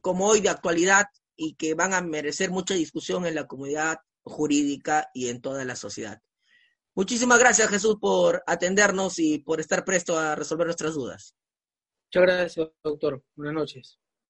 como 0.00 0.26
hoy 0.26 0.40
de 0.40 0.48
actualidad 0.48 1.06
y 1.36 1.54
que 1.54 1.74
van 1.74 1.94
a 1.94 2.00
merecer 2.00 2.50
mucha 2.50 2.74
discusión 2.74 3.24
en 3.24 3.36
la 3.36 3.46
comunidad 3.46 3.98
jurídica 4.24 5.08
y 5.14 5.28
en 5.28 5.40
toda 5.40 5.64
la 5.64 5.76
sociedad. 5.76 6.20
Muchísimas 6.96 7.38
gracias, 7.38 7.68
Jesús, 7.68 7.98
por 8.00 8.42
atendernos 8.48 9.20
y 9.20 9.38
por 9.38 9.60
estar 9.60 9.84
presto 9.84 10.18
a 10.18 10.34
resolver 10.34 10.66
nuestras 10.66 10.94
dudas. 10.94 11.36
Muchas 12.08 12.22
gracias, 12.22 12.68
doctor. 12.82 13.22
Buenas 13.36 13.54
noches. 13.54 14.01